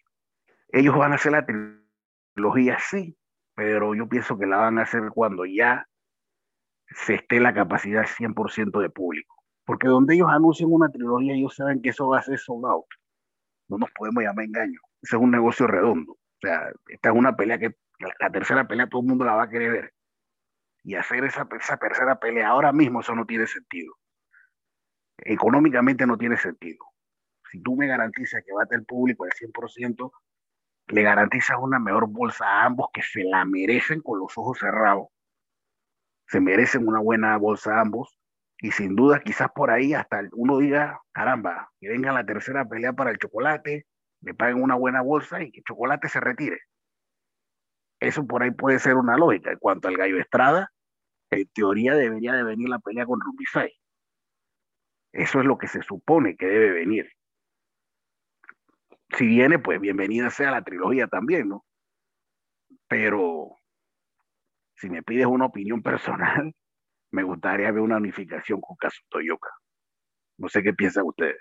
ellos 0.69 0.97
van 0.97 1.11
a 1.11 1.15
hacer 1.15 1.33
la 1.33 1.45
trilogía, 1.45 2.79
sí, 2.79 3.15
pero 3.57 3.95
yo 3.95 4.07
pienso 4.07 4.37
que 4.37 4.45
la 4.45 4.57
van 4.57 4.77
a 4.77 4.83
hacer 4.83 5.09
cuando 5.09 5.43
ya 5.43 5.89
se 6.89 7.15
esté 7.15 7.39
la 7.39 7.55
capacidad 7.55 8.05
100% 8.05 8.79
de 8.79 8.91
público. 8.91 9.35
Porque 9.65 9.87
donde 9.87 10.13
ellos 10.13 10.27
anuncian 10.29 10.71
una 10.71 10.89
trilogía, 10.89 11.33
ellos 11.33 11.55
saben 11.55 11.81
que 11.81 11.89
eso 11.89 12.07
va 12.07 12.19
a 12.19 12.21
ser 12.21 12.37
sold 12.37 12.67
out. 12.67 12.85
No 13.67 13.79
nos 13.79 13.89
podemos 13.97 14.23
llamar 14.23 14.45
engaño. 14.45 14.79
Ese 15.01 15.15
es 15.15 15.21
un 15.21 15.31
negocio 15.31 15.65
redondo. 15.65 16.11
O 16.11 16.39
sea, 16.39 16.71
esta 16.87 17.09
es 17.09 17.15
una 17.15 17.35
pelea 17.35 17.57
que 17.57 17.75
la 18.19 18.29
tercera 18.29 18.67
pelea 18.67 18.87
todo 18.87 19.01
el 19.01 19.07
mundo 19.07 19.25
la 19.25 19.33
va 19.33 19.43
a 19.43 19.49
querer 19.49 19.71
ver 19.71 19.93
y 20.83 20.93
hacer 20.93 21.23
esa, 21.25 21.47
esa 21.59 21.77
tercera 21.77 22.19
pelea 22.19 22.49
ahora 22.49 22.71
mismo, 22.71 23.01
eso 23.01 23.15
no 23.15 23.25
tiene 23.25 23.47
sentido. 23.47 23.95
Económicamente 25.17 26.05
no 26.05 26.15
tiene 26.15 26.37
sentido. 26.37 26.85
Si 27.51 27.59
tú 27.63 27.75
me 27.75 27.87
garantizas 27.87 28.43
que 28.45 28.53
va 28.53 28.63
a 28.63 28.67
tener 28.67 28.85
público 28.85 29.25
al 29.25 29.31
100%, 29.31 30.11
le 30.89 31.01
garantizas 31.03 31.57
una 31.59 31.79
mejor 31.79 32.07
bolsa 32.07 32.45
a 32.45 32.65
ambos 32.65 32.87
que 32.93 33.01
se 33.01 33.23
la 33.23 33.45
merecen 33.45 34.01
con 34.01 34.19
los 34.19 34.37
ojos 34.37 34.59
cerrados. 34.59 35.07
Se 36.27 36.39
merecen 36.39 36.87
una 36.87 36.99
buena 36.99 37.37
bolsa 37.37 37.75
a 37.75 37.81
ambos. 37.81 38.17
Y 38.59 38.71
sin 38.71 38.95
duda, 38.95 39.21
quizás 39.21 39.49
por 39.53 39.69
ahí 39.69 39.93
hasta 39.93 40.21
uno 40.31 40.57
diga, 40.57 40.99
caramba, 41.11 41.69
que 41.79 41.89
venga 41.89 42.11
la 42.11 42.25
tercera 42.25 42.65
pelea 42.65 42.93
para 42.93 43.11
el 43.11 43.19
chocolate, 43.19 43.85
le 44.21 44.33
paguen 44.33 44.63
una 44.63 44.75
buena 44.75 45.01
bolsa 45.01 45.43
y 45.43 45.51
que 45.51 45.59
el 45.59 45.63
chocolate 45.63 46.09
se 46.09 46.19
retire. 46.19 46.59
Eso 47.99 48.25
por 48.25 48.43
ahí 48.43 48.51
puede 48.51 48.79
ser 48.79 48.95
una 48.95 49.17
lógica. 49.17 49.51
En 49.51 49.59
cuanto 49.59 49.87
al 49.87 49.97
gallo 49.97 50.19
Estrada, 50.19 50.71
en 51.29 51.47
teoría 51.49 51.95
debería 51.95 52.33
de 52.33 52.43
venir 52.43 52.69
la 52.69 52.79
pelea 52.79 53.05
con 53.05 53.19
Rubisay. 53.21 53.71
Eso 55.13 55.39
es 55.39 55.45
lo 55.45 55.57
que 55.57 55.67
se 55.67 55.81
supone 55.81 56.35
que 56.35 56.47
debe 56.47 56.71
venir. 56.71 57.11
Si 59.15 59.25
viene, 59.25 59.59
pues 59.59 59.79
bienvenida 59.79 60.29
sea 60.29 60.51
la 60.51 60.63
trilogía 60.63 61.07
también, 61.07 61.49
¿no? 61.49 61.65
Pero 62.87 63.55
si 64.75 64.89
me 64.89 65.03
pides 65.03 65.25
una 65.25 65.45
opinión 65.45 65.81
personal, 65.81 66.53
me 67.11 67.23
gustaría 67.23 67.71
ver 67.71 67.81
una 67.81 67.97
unificación 67.97 68.59
con 68.61 68.75
Kazutoyoka. 68.75 69.49
No 70.37 70.49
sé 70.49 70.61
qué 70.61 70.73
piensan 70.73 71.05
ustedes. 71.05 71.37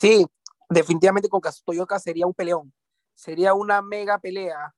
Sí, 0.00 0.26
definitivamente 0.68 1.28
con 1.28 1.40
Kazutoyoka 1.40 1.98
sería 1.98 2.26
un 2.26 2.34
peleón. 2.34 2.72
Sería 3.14 3.54
una 3.54 3.80
mega 3.80 4.18
pelea. 4.18 4.74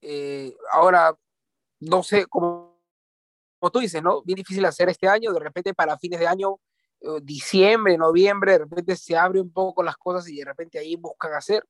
Eh, 0.00 0.54
ahora, 0.72 1.14
no 1.80 2.02
sé 2.02 2.26
cómo 2.26 2.76
como 3.58 3.70
tú 3.70 3.78
dices, 3.80 4.02
¿no? 4.02 4.22
Bien 4.22 4.36
difícil 4.36 4.64
hacer 4.64 4.88
este 4.88 5.08
año, 5.08 5.32
de 5.32 5.40
repente 5.40 5.74
para 5.74 5.98
fines 5.98 6.20
de 6.20 6.26
año, 6.26 6.58
diciembre, 7.22 7.96
noviembre, 7.96 8.52
de 8.52 8.58
repente 8.58 8.96
se 8.96 9.16
abre 9.16 9.40
un 9.40 9.52
poco 9.52 9.82
las 9.82 9.96
cosas 9.96 10.28
y 10.28 10.36
de 10.36 10.44
repente 10.44 10.78
ahí 10.78 10.96
buscan 10.96 11.34
hacer. 11.34 11.64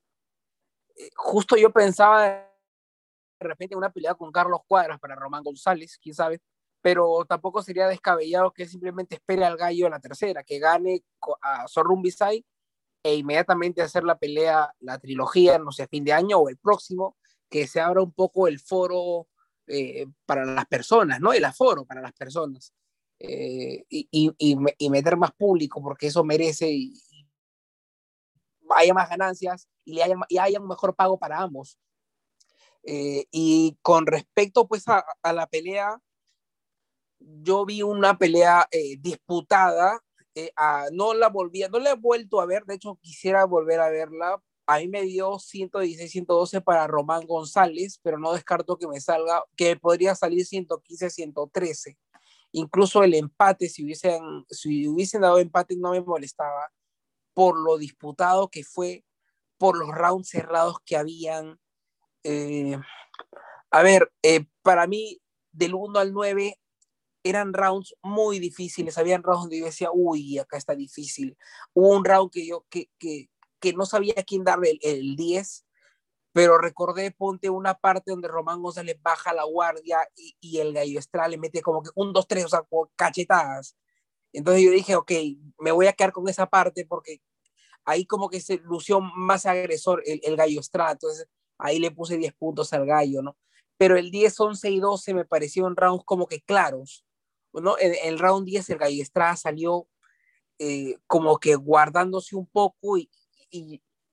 Eh, 0.96 1.10
justo 1.14 1.56
yo 1.56 1.70
pensaba 1.70 2.22
de 3.38 3.48
repente 3.48 3.76
una 3.76 3.90
pelea 3.90 4.14
con 4.14 4.32
Carlos 4.32 4.60
Cuadras 4.66 4.98
para 4.98 5.14
Román 5.14 5.42
González, 5.42 5.98
quién 6.00 6.14
sabe, 6.14 6.40
pero 6.80 7.24
tampoco 7.28 7.62
sería 7.62 7.86
descabellado 7.88 8.52
que 8.52 8.66
simplemente 8.66 9.16
espere 9.16 9.44
al 9.44 9.56
gallo 9.56 9.86
en 9.86 9.92
la 9.92 10.00
tercera, 10.00 10.42
que 10.42 10.58
gane 10.58 11.04
a 11.42 11.66
Bisay 11.98 12.44
e 13.02 13.14
inmediatamente 13.16 13.82
hacer 13.82 14.04
la 14.04 14.18
pelea, 14.18 14.72
la 14.80 14.98
trilogía, 14.98 15.58
no 15.58 15.70
sé, 15.70 15.84
a 15.84 15.88
fin 15.88 16.04
de 16.04 16.12
año 16.12 16.38
o 16.38 16.48
el 16.48 16.56
próximo, 16.56 17.16
que 17.50 17.66
se 17.66 17.80
abra 17.80 18.02
un 18.02 18.12
poco 18.12 18.48
el 18.48 18.58
foro 18.58 19.28
eh, 19.66 20.06
para 20.24 20.44
las 20.44 20.66
personas, 20.66 21.20
¿no? 21.20 21.32
El 21.32 21.44
aforo 21.44 21.84
para 21.84 22.00
las 22.00 22.12
personas. 22.12 22.72
Eh, 23.18 23.84
y, 23.88 24.08
y, 24.10 24.32
y, 24.78 24.90
meter 24.90 25.16
más 25.16 25.32
público, 25.32 25.82
porque 25.82 26.08
eso 26.08 26.22
merece 26.22 26.70
y, 26.70 26.92
haya 28.70 28.92
más 28.92 29.08
ganancias 29.08 29.68
y, 29.84 30.00
haya, 30.00 30.16
y 30.28 30.38
haya 30.38 30.60
un 30.60 30.68
mejor 30.68 30.94
pago 30.94 31.18
para 31.18 31.38
ambos. 31.38 31.78
Eh, 32.82 33.26
y 33.30 33.78
con 33.82 34.06
respecto 34.06 34.68
pues 34.68 34.86
a, 34.88 35.04
a, 35.22 35.32
la 35.32 35.46
pelea, 35.46 35.98
yo 37.18 37.64
vi 37.64 37.82
una 37.82 38.18
pelea 38.18 38.68
disputada, 39.00 40.00
a, 40.56 40.86
no 40.92 41.14
la 41.14 41.28
volví, 41.28 41.62
no 41.70 41.78
la 41.78 41.92
he 41.92 41.96
vuelto 41.96 42.40
a 42.40 42.46
ver, 42.46 42.64
de 42.66 42.74
hecho 42.74 42.98
quisiera 43.00 43.44
volver 43.46 43.80
a 43.80 43.88
verla 43.88 44.40
a 44.66 44.78
mí 44.78 44.88
me 44.88 45.02
dio 45.02 45.38
116, 45.38 46.10
112 46.10 46.60
para 46.60 46.86
Román 46.86 47.24
González, 47.26 48.00
pero 48.02 48.18
no 48.18 48.32
descarto 48.32 48.76
que 48.76 48.88
me 48.88 49.00
salga, 49.00 49.44
que 49.56 49.76
podría 49.76 50.14
salir 50.14 50.44
115, 50.44 51.10
113. 51.10 51.96
Incluso 52.56 53.02
el 53.02 53.12
empate, 53.12 53.68
si 53.68 53.84
hubiesen, 53.84 54.46
si 54.48 54.88
hubiesen 54.88 55.20
dado 55.20 55.38
empate, 55.38 55.76
no 55.76 55.90
me 55.90 56.00
molestaba 56.00 56.72
por 57.34 57.58
lo 57.58 57.76
disputado 57.76 58.48
que 58.48 58.64
fue, 58.64 59.04
por 59.58 59.76
los 59.78 59.90
rounds 59.90 60.30
cerrados 60.30 60.78
que 60.86 60.96
habían. 60.96 61.60
Eh, 62.24 62.78
a 63.70 63.82
ver, 63.82 64.10
eh, 64.22 64.46
para 64.62 64.86
mí, 64.86 65.20
del 65.52 65.74
1 65.74 65.98
al 65.98 66.14
9, 66.14 66.58
eran 67.24 67.52
rounds 67.52 67.94
muy 68.02 68.38
difíciles, 68.38 68.96
habían 68.96 69.22
rounds 69.22 69.42
donde 69.42 69.58
yo 69.58 69.66
decía, 69.66 69.90
uy, 69.92 70.38
acá 70.38 70.56
está 70.56 70.74
difícil. 70.74 71.36
Hubo 71.74 71.90
un 71.90 72.06
round 72.06 72.30
que 72.32 72.46
yo, 72.46 72.64
que, 72.70 72.88
que, 72.98 73.28
que 73.60 73.74
no 73.74 73.84
sabía 73.84 74.14
a 74.16 74.24
quién 74.24 74.44
darle 74.44 74.70
el, 74.70 74.80
el 74.82 75.16
10, 75.16 75.65
pero 76.36 76.58
recordé, 76.58 77.12
ponte 77.12 77.48
una 77.48 77.78
parte 77.78 78.10
donde 78.10 78.28
Román 78.28 78.60
González 78.60 79.00
baja 79.00 79.32
la 79.32 79.44
guardia 79.44 80.06
y, 80.14 80.36
y 80.38 80.58
el 80.58 80.74
Gallo 80.74 80.98
Estrada 80.98 81.28
le 81.28 81.38
mete 81.38 81.62
como 81.62 81.82
que 81.82 81.88
un, 81.94 82.12
dos, 82.12 82.28
tres, 82.28 82.44
o 82.44 82.48
sea, 82.50 82.62
cachetadas. 82.94 83.74
Entonces 84.34 84.62
yo 84.62 84.70
dije, 84.70 84.96
ok, 84.96 85.12
me 85.60 85.72
voy 85.72 85.86
a 85.86 85.94
quedar 85.94 86.12
con 86.12 86.28
esa 86.28 86.44
parte 86.44 86.84
porque 86.84 87.22
ahí 87.86 88.04
como 88.04 88.28
que 88.28 88.42
se 88.42 88.58
lució 88.58 89.00
más 89.00 89.46
agresor 89.46 90.02
el, 90.04 90.20
el 90.24 90.36
Gallo 90.36 90.60
Estrada, 90.60 90.92
entonces 90.92 91.26
ahí 91.56 91.78
le 91.78 91.90
puse 91.90 92.18
10 92.18 92.34
puntos 92.34 92.70
al 92.74 92.84
Gallo, 92.84 93.22
¿no? 93.22 93.34
Pero 93.78 93.96
el 93.96 94.10
10, 94.10 94.38
11 94.38 94.70
y 94.72 94.78
12 94.78 95.14
me 95.14 95.24
parecieron 95.24 95.74
rounds 95.74 96.04
como 96.04 96.26
que 96.26 96.42
claros, 96.42 97.06
¿no? 97.54 97.78
En 97.78 97.94
el 98.04 98.18
round 98.18 98.44
10 98.44 98.68
el 98.68 98.76
Gallo 98.76 99.02
Estrada 99.02 99.36
salió 99.36 99.88
eh, 100.58 100.98
como 101.06 101.38
que 101.38 101.54
guardándose 101.54 102.36
un 102.36 102.46
poco 102.46 102.98
y, 102.98 103.08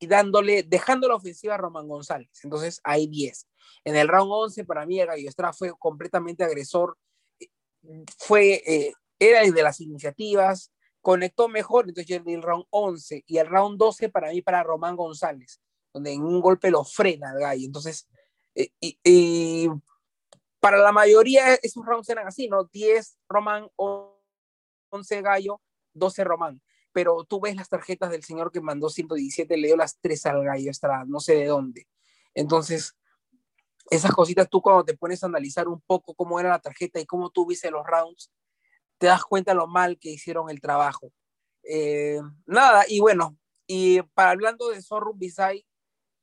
dándole, 0.07 0.63
dejando 0.63 1.07
la 1.07 1.15
ofensiva 1.15 1.55
a 1.55 1.57
Román 1.57 1.87
González. 1.87 2.29
Entonces 2.43 2.79
hay 2.83 3.07
10. 3.07 3.47
En 3.85 3.95
el 3.95 4.07
round 4.07 4.31
11 4.31 4.65
para 4.65 4.85
mí 4.85 4.99
el 4.99 5.07
Gallo 5.07 5.29
Estrada 5.29 5.53
fue 5.53 5.71
completamente 5.77 6.43
agresor, 6.43 6.97
fue, 8.17 8.61
eh, 8.65 8.93
era 9.19 9.41
de 9.41 9.63
las 9.63 9.81
iniciativas, 9.81 10.71
conectó 11.01 11.49
mejor, 11.49 11.85
entonces 11.87 12.07
yo 12.07 12.31
el 12.31 12.41
round 12.41 12.65
11 12.69 13.23
y 13.27 13.37
el 13.37 13.47
round 13.47 13.77
12 13.77 14.09
para 14.09 14.31
mí 14.31 14.41
para 14.41 14.63
Román 14.63 14.95
González, 14.95 15.61
donde 15.93 16.13
en 16.13 16.23
un 16.23 16.39
golpe 16.39 16.71
lo 16.71 16.83
frena 16.85 17.33
el 17.33 17.39
gallo. 17.39 17.65
Entonces, 17.65 18.07
eh, 18.55 18.69
y, 18.79 19.67
para 20.59 20.77
la 20.77 20.93
mayoría 20.93 21.55
esos 21.55 21.85
rounds 21.85 22.07
eran 22.07 22.25
así, 22.25 22.47
¿no? 22.47 22.63
10 22.63 23.17
Román, 23.27 23.67
11 23.75 25.21
gallo, 25.21 25.61
12 25.93 26.23
Román. 26.23 26.61
Pero 26.93 27.23
tú 27.25 27.41
ves 27.41 27.55
las 27.55 27.69
tarjetas 27.69 28.11
del 28.11 28.23
señor 28.23 28.51
que 28.51 28.61
mandó 28.61 28.89
117, 28.89 29.57
le 29.57 29.67
dio 29.67 29.77
las 29.77 29.99
3 29.99 30.25
al 30.27 30.43
gallo 30.43 30.71
Estrada, 30.71 31.03
no 31.05 31.19
sé 31.19 31.35
de 31.35 31.47
dónde. 31.47 31.87
Entonces, 32.33 32.95
esas 33.89 34.11
cositas 34.11 34.49
tú 34.49 34.61
cuando 34.61 34.85
te 34.85 34.95
pones 34.95 35.23
a 35.23 35.27
analizar 35.27 35.67
un 35.67 35.81
poco 35.81 36.13
cómo 36.15 36.39
era 36.39 36.49
la 36.49 36.59
tarjeta 36.59 36.99
y 36.99 37.05
cómo 37.05 37.29
tú 37.29 37.45
viste 37.45 37.71
los 37.71 37.85
rounds, 37.85 38.31
te 38.97 39.07
das 39.07 39.23
cuenta 39.23 39.53
lo 39.53 39.67
mal 39.67 39.99
que 39.99 40.11
hicieron 40.11 40.49
el 40.49 40.61
trabajo. 40.61 41.11
Eh, 41.63 42.21
nada, 42.45 42.85
y 42.87 42.99
bueno, 42.99 43.37
y 43.67 44.01
para 44.13 44.31
hablando 44.31 44.69
de 44.69 44.81
Zorro 44.81 45.13
Bisay, 45.13 45.65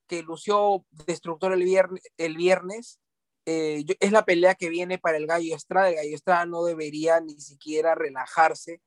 que 0.06 0.22
lució 0.22 0.84
destructor 1.06 1.52
el 1.52 2.36
viernes, 2.36 3.00
eh, 3.46 3.84
es 4.00 4.12
la 4.12 4.24
pelea 4.24 4.54
que 4.54 4.68
viene 4.68 4.98
para 4.98 5.16
el 5.16 5.26
Gallo 5.26 5.54
Estrada. 5.54 5.88
El 5.88 5.96
Gallo 5.96 6.14
Estrada 6.14 6.46
no 6.46 6.64
debería 6.64 7.20
ni 7.20 7.40
siquiera 7.40 7.94
relajarse 7.94 8.80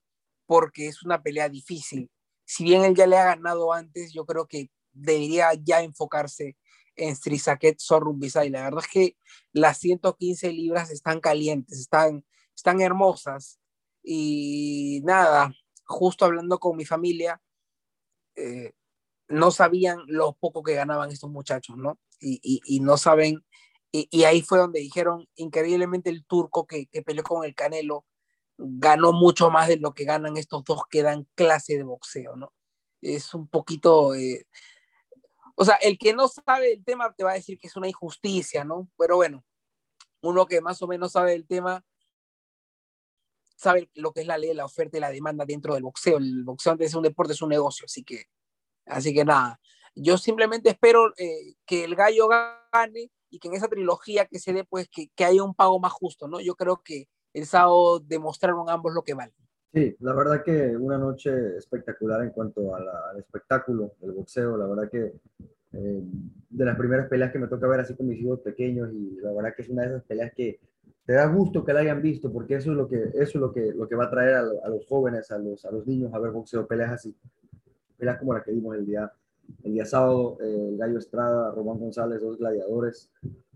porque 0.54 0.86
es 0.88 1.02
una 1.02 1.24
pelea 1.24 1.50
difícil. 1.50 2.12
Si 2.46 2.64
bien 2.64 2.84
él 2.84 2.94
ya 2.94 3.08
le 3.08 3.18
ha 3.18 3.26
ganado 3.26 3.74
antes, 3.74 4.14
yo 4.14 4.24
creo 4.24 4.46
que 4.46 4.70
debería 4.92 5.50
ya 5.56 5.82
enfocarse 5.82 6.58
en 6.96 7.16
Strisaket 7.16 7.80
Zorro 7.82 8.14
Bisay. 8.14 8.52
La 8.52 8.66
verdad 8.66 8.84
es 8.84 8.88
que 8.88 9.18
las 9.52 9.80
115 9.80 10.52
libras 10.54 10.92
están 10.92 11.22
calientes, 11.22 11.80
están, 11.80 12.24
están 12.56 12.82
hermosas 12.82 13.60
y 14.04 15.02
nada, 15.06 15.52
justo 15.86 16.24
hablando 16.24 16.60
con 16.60 16.78
mi 16.78 16.86
familia, 16.86 17.42
eh, 18.36 18.74
no 19.28 19.50
sabían 19.50 20.04
lo 20.06 20.34
poco 20.34 20.62
que 20.62 20.76
ganaban 20.76 21.10
estos 21.10 21.32
muchachos, 21.32 21.78
¿no? 21.78 22.00
Y, 22.20 22.40
y, 22.44 22.62
y 22.64 22.80
no 22.80 22.98
saben, 22.98 23.44
y, 23.92 24.08
y, 24.12 24.26
ahí 24.26 24.44
fue 24.44 24.60
donde 24.60 24.82
dijeron, 24.82 25.28
increíblemente 25.34 26.12
el 26.12 26.28
turco 26.28 26.68
que, 26.68 26.86
que, 26.86 27.02
peleó 27.02 27.24
con 27.24 27.44
el 27.44 27.56
Canelo 27.56 28.06
ganó 28.66 29.12
mucho 29.12 29.50
más 29.50 29.68
de 29.68 29.78
lo 29.78 29.94
que 29.94 30.06
ganan 30.06 30.38
estos 30.38 30.64
dos 30.64 30.84
que 30.90 31.04
dan 31.04 31.28
clase 31.36 31.78
de 31.78 31.84
boxeo, 31.84 32.36
¿no? 32.36 32.54
Es 33.02 33.34
un 33.34 33.48
poquito... 33.48 34.16
Eh, 34.16 34.48
o 35.56 35.66
sea, 35.66 35.76
el 35.76 35.98
que 35.98 36.14
no 36.14 36.28
sabe 36.28 36.70
del 36.70 36.84
tema 36.84 37.14
te 37.14 37.24
va 37.24 37.32
a 37.32 37.36
decir 37.36 37.60
que 37.60 37.68
es 37.68 37.76
una 37.76 37.88
injusticia, 37.88 38.64
¿no? 38.64 38.90
Pero 38.98 39.18
bueno, 39.18 39.44
uno 40.22 40.46
que 40.46 40.62
más 40.62 40.82
o 40.82 40.88
menos 40.88 41.12
sabe 41.12 41.32
del 41.32 41.46
tema 41.46 41.86
sabe 43.56 43.90
lo 43.94 44.12
que 44.12 44.22
es 44.22 44.28
la 44.28 44.38
ley 44.38 44.54
la 44.54 44.66
oferta 44.66 44.98
y 44.98 45.02
la 45.02 45.12
demanda 45.12 45.46
dentro 45.46 45.74
del 45.74 45.84
boxeo. 45.84 46.18
El 46.18 46.44
boxeo 46.44 46.72
antes 46.72 46.92
de 46.92 46.98
un 46.98 47.04
deporte 47.04 47.34
es 47.34 47.42
un 47.42 47.50
negocio, 47.50 47.86
así 47.86 48.04
que, 48.04 48.26
así 48.86 49.14
que 49.14 49.26
nada. 49.26 49.60
Yo 49.96 50.18
simplemente 50.18 50.70
espero 50.70 51.14
eh, 51.18 51.56
que 51.66 51.84
el 51.84 51.96
gallo 51.96 52.28
gane 52.28 53.12
y 53.30 53.40
que 53.40 53.50
en 53.50 53.56
esa 53.56 53.68
trilogía 53.68 54.26
que 54.26 54.40
se 54.40 54.54
dé, 54.54 54.64
pues 54.64 54.88
que, 54.90 55.10
que, 55.16 55.26
haya 55.26 55.44
un 55.44 55.54
pago 55.54 55.80
más 55.80 55.92
justo, 55.92 56.28
¿no? 56.28 56.40
Yo 56.40 56.56
creo 56.56 56.82
que 56.84 57.10
el 57.34 57.46
sábado 57.46 58.00
demostraron 58.00 58.70
ambos 58.70 58.94
lo 58.94 59.04
que 59.04 59.14
valen. 59.14 59.36
Sí, 59.74 59.96
la 60.02 60.14
verdad 60.14 60.44
que 60.44 60.78
una 60.78 61.00
noche 61.00 61.58
espectacular 61.58 62.24
en 62.24 62.30
cuanto 62.30 62.76
al 62.76 63.18
espectáculo 63.18 63.94
del 64.00 64.12
boxeo. 64.12 64.56
La 64.56 64.68
verdad 64.68 64.90
que 64.90 65.14
eh, 65.74 66.04
de 66.52 66.66
las 66.66 66.78
primeras 66.78 67.10
peleas 67.10 67.32
que 67.32 67.40
me 67.40 67.48
toca 67.48 67.68
ver 67.68 67.80
así 67.80 67.96
con 67.96 68.08
mis 68.08 68.22
hijos 68.22 68.42
pequeños 68.42 68.92
y 68.94 69.18
la 69.20 69.34
verdad 69.34 69.56
que 69.56 69.64
es 69.64 69.70
una 69.70 69.82
de 69.82 69.88
esas 69.88 70.04
peleas 70.04 70.32
que 70.36 70.60
te 71.06 71.14
da 71.14 71.26
gusto 71.26 71.66
que 71.66 71.74
la 71.74 71.80
hayan 71.80 72.02
visto, 72.02 72.32
porque 72.32 72.56
eso 72.56 72.72
es 72.72 72.78
lo 72.78 72.88
que, 72.88 73.02
eso 73.16 73.16
es 73.16 73.36
lo 73.36 73.52
que, 73.52 73.74
lo 73.74 73.90
que 73.90 73.96
va 73.96 74.06
a 74.06 74.10
traer 74.12 74.36
a, 74.36 74.70
los 74.70 74.86
jóvenes, 74.88 75.32
a 75.32 75.40
los, 75.40 75.66
a 75.66 75.72
los 75.72 75.86
niños 75.88 76.14
a 76.14 76.20
ver 76.20 76.32
boxeo, 76.32 76.68
peleas 76.68 76.92
así, 76.92 77.16
peleas 77.98 78.20
como 78.20 78.34
la 78.34 78.44
que 78.44 78.52
vimos 78.52 78.76
el 78.76 78.86
día, 78.86 79.12
el 79.64 79.74
día 79.74 79.86
sábado, 79.86 80.38
eh, 80.40 80.70
el 80.70 80.78
Gallo 80.78 81.00
Estrada, 81.00 81.52
Román 81.52 81.80
González, 81.80 82.22
dos 82.22 82.38
gladiadores, 82.38 83.12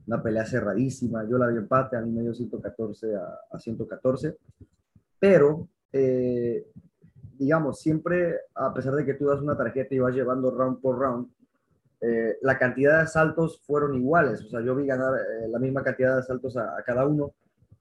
una 0.07 0.23
pelea 0.23 0.45
cerradísima, 0.45 1.27
yo 1.29 1.37
la 1.37 1.47
vi 1.47 1.57
empate, 1.57 1.97
a 1.97 2.01
mí 2.01 2.11
me 2.11 2.21
dio 2.21 2.33
114 2.33 3.15
a, 3.15 3.39
a 3.51 3.59
114, 3.59 4.37
pero, 5.19 5.67
eh, 5.91 6.65
digamos, 7.37 7.79
siempre, 7.79 8.35
a 8.55 8.73
pesar 8.73 8.95
de 8.95 9.05
que 9.05 9.15
tú 9.15 9.25
das 9.25 9.41
una 9.41 9.57
tarjeta 9.57 9.93
y 9.93 9.99
vas 9.99 10.15
llevando 10.15 10.51
round 10.51 10.79
por 10.79 10.97
round, 10.97 11.27
eh, 11.99 12.37
la 12.41 12.57
cantidad 12.57 12.97
de 12.97 13.03
asaltos 13.03 13.61
fueron 13.65 13.95
iguales, 13.95 14.43
o 14.43 14.49
sea, 14.49 14.61
yo 14.61 14.75
vi 14.75 14.85
ganar 14.85 15.13
eh, 15.15 15.47
la 15.49 15.59
misma 15.59 15.83
cantidad 15.83 16.13
de 16.13 16.19
asaltos 16.19 16.55
a, 16.55 16.81
cada 16.85 17.05
uno, 17.05 17.33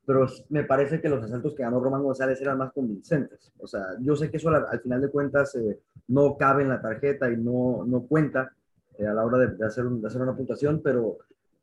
pero 0.05 0.27
me 0.51 0.65
parece 0.65 1.01
que 1.01 1.09
los 1.09 1.23
asaltos 1.23 1.55
que 1.55 1.62
ganó 1.62 1.81
Román 1.81 2.03
González 2.03 2.41
eran 2.41 2.59
más 2.59 2.73
convincentes. 2.73 3.53
O 3.59 3.67
sea, 3.67 3.83
yo 4.01 4.15
sé 4.15 4.31
que 4.31 4.37
eso 4.37 4.51
al, 4.51 4.65
al 4.67 4.81
final 4.81 5.01
de 5.01 5.11
cuentas 5.11 5.59
no 6.07 6.37
cabe 6.37 6.62
en 6.62 6.69
la 6.69 6.81
tarjeta 6.81 7.29
y 7.29 7.37
no, 7.37 7.85
no 7.85 8.03
cuenta 8.03 8.53
a 9.01 9.12
la 9.12 9.25
hora 9.25 9.39
de, 9.39 9.67
hacer 9.67 9.85
de, 9.85 10.07
hacer 10.07 10.23
una 10.23 10.37
puntuación, 10.37 10.81
pero 10.83 11.19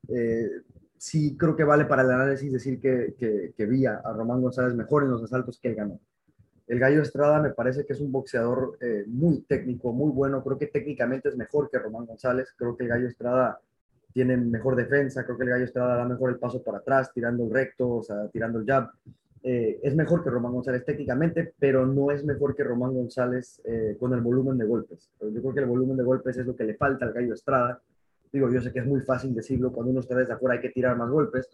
eh, 0.09 0.49
sí 0.97 1.35
creo 1.37 1.55
que 1.55 1.63
vale 1.63 1.85
para 1.85 2.01
el 2.01 2.11
análisis 2.11 2.51
decir 2.51 2.79
que, 2.79 3.13
que, 3.17 3.53
que 3.55 3.65
vi 3.65 3.85
a, 3.85 4.01
Román 4.01 4.41
González 4.41 4.73
mejor 4.73 5.03
en 5.03 5.11
los 5.11 5.23
asaltos 5.23 5.59
que 5.59 5.69
él 5.69 5.75
ganó. 5.75 5.99
El 6.65 6.79
Gallo 6.79 7.01
Estrada 7.01 7.41
me 7.41 7.49
parece 7.49 7.85
que 7.85 7.91
es 7.91 7.99
un 7.99 8.11
boxeador 8.11 8.77
eh, 8.79 9.03
muy 9.07 9.41
técnico, 9.41 9.91
muy 9.91 10.11
bueno. 10.11 10.41
Creo 10.41 10.57
que 10.57 10.67
técnicamente 10.67 11.27
es 11.27 11.35
mejor 11.35 11.69
que 11.69 11.77
Román 11.77 12.05
González. 12.05 12.53
Creo 12.55 12.77
que 12.77 12.83
el 12.85 12.89
Gallo 12.89 13.07
Estrada 13.07 13.59
tiene 14.13 14.37
mejor 14.37 14.77
defensa. 14.77 15.25
Creo 15.25 15.37
que 15.37 15.43
el 15.43 15.49
Gallo 15.49 15.65
Estrada 15.65 15.97
da 15.97 16.05
mejor 16.05 16.29
el 16.29 16.39
paso 16.39 16.63
para 16.63 16.77
atrás, 16.77 17.11
tirando 17.13 17.43
el 17.43 17.51
recto, 17.51 17.97
o 17.97 18.03
sea, 18.03 18.29
tirando 18.29 18.59
el 18.59 18.65
jab. 18.65 18.89
Eh, 19.43 19.81
es 19.83 19.93
mejor 19.93 20.23
que 20.23 20.29
Román 20.29 20.53
González 20.53 20.85
técnicamente, 20.85 21.53
pero 21.59 21.85
no 21.85 22.11
es 22.11 22.23
mejor 22.23 22.55
que 22.55 22.63
Román 22.63 22.93
González 22.93 23.61
con 23.99 24.13
el 24.13 24.21
volumen 24.21 24.57
de 24.57 24.65
golpes. 24.65 25.11
Yo 25.19 25.41
creo 25.41 25.53
que 25.53 25.59
el 25.59 25.65
volumen 25.65 25.97
de 25.97 26.03
golpes 26.03 26.37
es 26.37 26.45
lo 26.45 26.55
que 26.55 26.63
le 26.63 26.75
falta 26.75 27.05
al 27.05 27.11
Gallo 27.11 27.33
Estrada. 27.33 27.81
Digo, 28.33 28.51
yo 28.51 28.59
sé 28.59 28.73
que 28.73 28.79
es 28.79 28.85
muy 28.85 28.99
fácil 29.01 29.33
decirlo, 29.33 29.71
cuando 29.71 29.91
uno 29.91 29.99
está 29.99 30.15
desde 30.15 30.33
afuera 30.33 30.55
hay 30.55 30.61
que 30.61 30.71
tirar 30.71 30.97
más 30.97 31.09
golpes, 31.09 31.49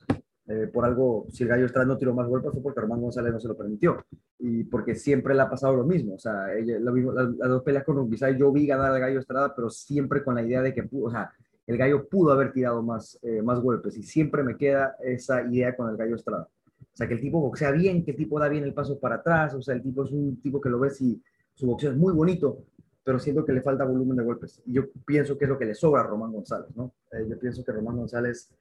eh, 0.48 0.68
por 0.74 0.84
algo, 0.84 1.28
si 1.30 1.44
el 1.44 1.50
Gallo 1.50 1.66
Estrada 1.66 1.86
no 1.86 1.98
tiró 1.98 2.16
más 2.16 2.28
golpes 2.28 2.52
fue 2.52 2.64
porque 2.64 2.80
Román 2.80 3.02
González 3.02 3.32
no 3.32 3.40
se 3.40 3.50
lo 3.50 3.56
permitió. 3.56 4.04
Y 4.40 4.64
porque 4.64 4.96
siempre 4.96 5.36
le 5.36 5.42
ha 5.42 5.50
pasado 5.50 5.76
lo 5.76 5.86
mismo. 5.86 6.16
O 6.16 6.18
sea, 6.20 6.54
ella, 6.56 6.80
lo 6.80 6.92
mismo, 6.94 7.12
las, 7.12 7.30
las, 7.36 7.50
dos 7.50 7.64
peleas 7.64 7.84
con 7.84 7.98
Rumbisay, 7.98 8.36
yo 8.38 8.52
vi 8.52 8.66
ganar 8.66 8.92
al 8.92 9.00
Gallo 9.00 9.20
Estrada, 9.20 9.54
pero 9.54 9.70
siempre 9.70 10.24
con 10.24 10.36
la 10.36 10.42
idea 10.42 10.62
de 10.62 10.74
que 10.74 10.84
pudo, 10.84 11.08
o 11.08 11.12
sea, 11.12 11.32
el 11.68 11.78
Gallo 11.78 12.08
pudo 12.08 12.32
haber 12.32 12.52
tirado 12.52 12.82
más, 12.82 13.20
eh, 13.22 13.44
más 13.44 13.60
golpes. 13.60 13.96
Y 13.98 14.04
siempre 14.04 14.42
me 14.42 14.58
queda 14.58 14.96
esa 15.04 15.44
idea 15.44 15.76
con 15.76 15.90
el 15.90 15.98
Gallo 15.98 16.16
Estrada. 16.16 16.48
O 16.82 16.96
sea, 16.96 17.08
que 17.08 17.14
el 17.14 17.22
tipo 17.22 17.42
boxea 17.42 17.72
bien, 17.72 18.04
que 18.04 18.12
el 18.12 18.18
tipo 18.18 18.40
da 18.40 18.48
bien 18.50 18.64
el 18.64 18.74
paso 18.74 18.98
para 19.00 19.18
atrás. 19.18 19.54
O 19.54 19.62
sea, 19.62 19.76
el 19.76 19.84
tipo 19.84 20.04
es 20.04 20.12
un 20.12 20.42
tipo 20.42 20.60
que 20.60 20.70
lo 20.70 20.80
ves 20.80 21.00
y 21.02 21.22
su 21.54 21.68
boxeo 21.68 21.92
es 21.92 21.98
muy 21.98 22.14
bonito, 22.14 22.64
pero 23.10 23.18
siento 23.18 23.44
que 23.44 23.54
le 23.54 23.62
falta 23.62 23.86
volumen 23.86 24.16
de 24.18 24.24
golpes. 24.24 24.62
Yo 24.68 24.84
pienso 25.04 25.36
que 25.36 25.46
es 25.46 25.50
lo 25.50 25.58
que 25.58 25.66
le 25.66 25.74
sobra 25.74 26.02
a 26.02 26.04
Román 26.04 26.32
González, 26.32 26.70
¿no? 26.76 26.94
Eh, 27.12 27.26
yo 27.28 27.40
pienso 27.40 27.66
que 27.66 27.72
Román 27.72 27.98
González 27.98 28.52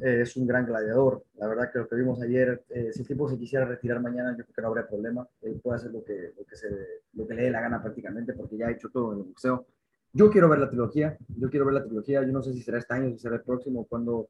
eh, 0.00 0.20
es 0.20 0.36
un 0.36 0.46
gran 0.46 0.66
gladiador. 0.66 1.24
La 1.34 1.48
verdad 1.48 1.68
que 1.72 1.80
lo 1.80 1.88
que 1.88 1.96
vimos 1.96 2.22
ayer, 2.22 2.62
eh, 2.68 2.92
si 2.92 3.00
el 3.00 3.08
tipo 3.08 3.28
se 3.28 3.36
quisiera 3.36 3.64
retirar 3.64 4.00
mañana, 4.00 4.36
yo 4.38 4.44
creo 4.44 4.54
que 4.54 4.62
no 4.62 4.68
habría 4.68 4.86
problema. 4.86 5.26
Él 5.42 5.58
puede 5.60 5.78
hacer 5.78 5.90
lo 5.90 6.04
que, 6.04 6.32
lo 6.38 6.44
que, 6.44 6.54
se, 6.54 6.68
lo 7.14 7.26
que 7.26 7.34
le 7.34 7.42
dé 7.42 7.50
la 7.50 7.60
gana 7.60 7.82
prácticamente, 7.82 8.34
porque 8.34 8.56
ya 8.56 8.68
ha 8.68 8.70
hecho 8.70 8.88
todo 8.88 9.14
en 9.14 9.18
el 9.18 9.24
boxeo. 9.24 9.66
Yo 10.12 10.30
quiero 10.30 10.48
ver 10.48 10.60
la 10.60 10.68
trilogía, 10.68 11.18
yo 11.36 11.50
quiero 11.50 11.66
ver 11.66 11.74
la 11.74 11.84
trilogía. 11.84 12.22
Yo 12.22 12.30
no 12.30 12.40
sé 12.40 12.52
si 12.52 12.62
será 12.62 12.78
este 12.78 12.94
año, 12.94 13.10
si 13.10 13.18
será 13.18 13.34
el 13.34 13.42
próximo, 13.42 13.84
cuando, 13.84 14.28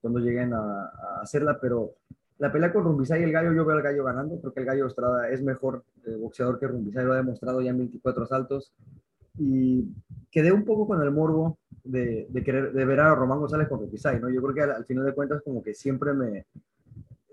cuando 0.00 0.20
lleguen 0.20 0.54
a, 0.54 0.60
a 0.60 1.22
hacerla, 1.22 1.58
pero 1.60 1.96
la 2.38 2.52
pelea 2.52 2.72
con 2.72 2.84
Rumbisay 2.84 3.20
y 3.20 3.24
el 3.24 3.32
Gallo, 3.32 3.52
yo 3.52 3.64
veo 3.64 3.76
al 3.76 3.82
Gallo 3.82 4.04
ganando. 4.04 4.40
Creo 4.40 4.52
que 4.52 4.60
el 4.60 4.66
Gallo 4.66 4.86
Estrada 4.86 5.28
es 5.28 5.42
mejor 5.42 5.84
eh, 6.06 6.14
boxeador 6.14 6.58
que 6.58 6.68
Rumbisay, 6.68 7.04
lo 7.04 7.12
ha 7.12 7.16
demostrado 7.16 7.60
ya 7.60 7.70
en 7.70 7.78
24 7.78 8.22
asaltos. 8.24 8.72
Y 9.38 9.88
quedé 10.30 10.52
un 10.52 10.64
poco 10.64 10.86
con 10.86 11.02
el 11.02 11.10
morbo 11.10 11.58
de, 11.84 12.26
de, 12.28 12.42
querer 12.42 12.72
de 12.72 12.84
ver 12.84 13.00
a 13.00 13.14
Román 13.14 13.38
González 13.38 13.68
con 13.68 13.80
Rumbisay, 13.80 14.20
¿no? 14.20 14.28
Yo 14.28 14.42
creo 14.42 14.54
que 14.54 14.62
al, 14.62 14.72
al, 14.72 14.84
final 14.84 15.04
de 15.04 15.14
cuentas 15.14 15.42
como 15.42 15.62
que 15.62 15.74
siempre 15.74 16.12
me 16.12 16.46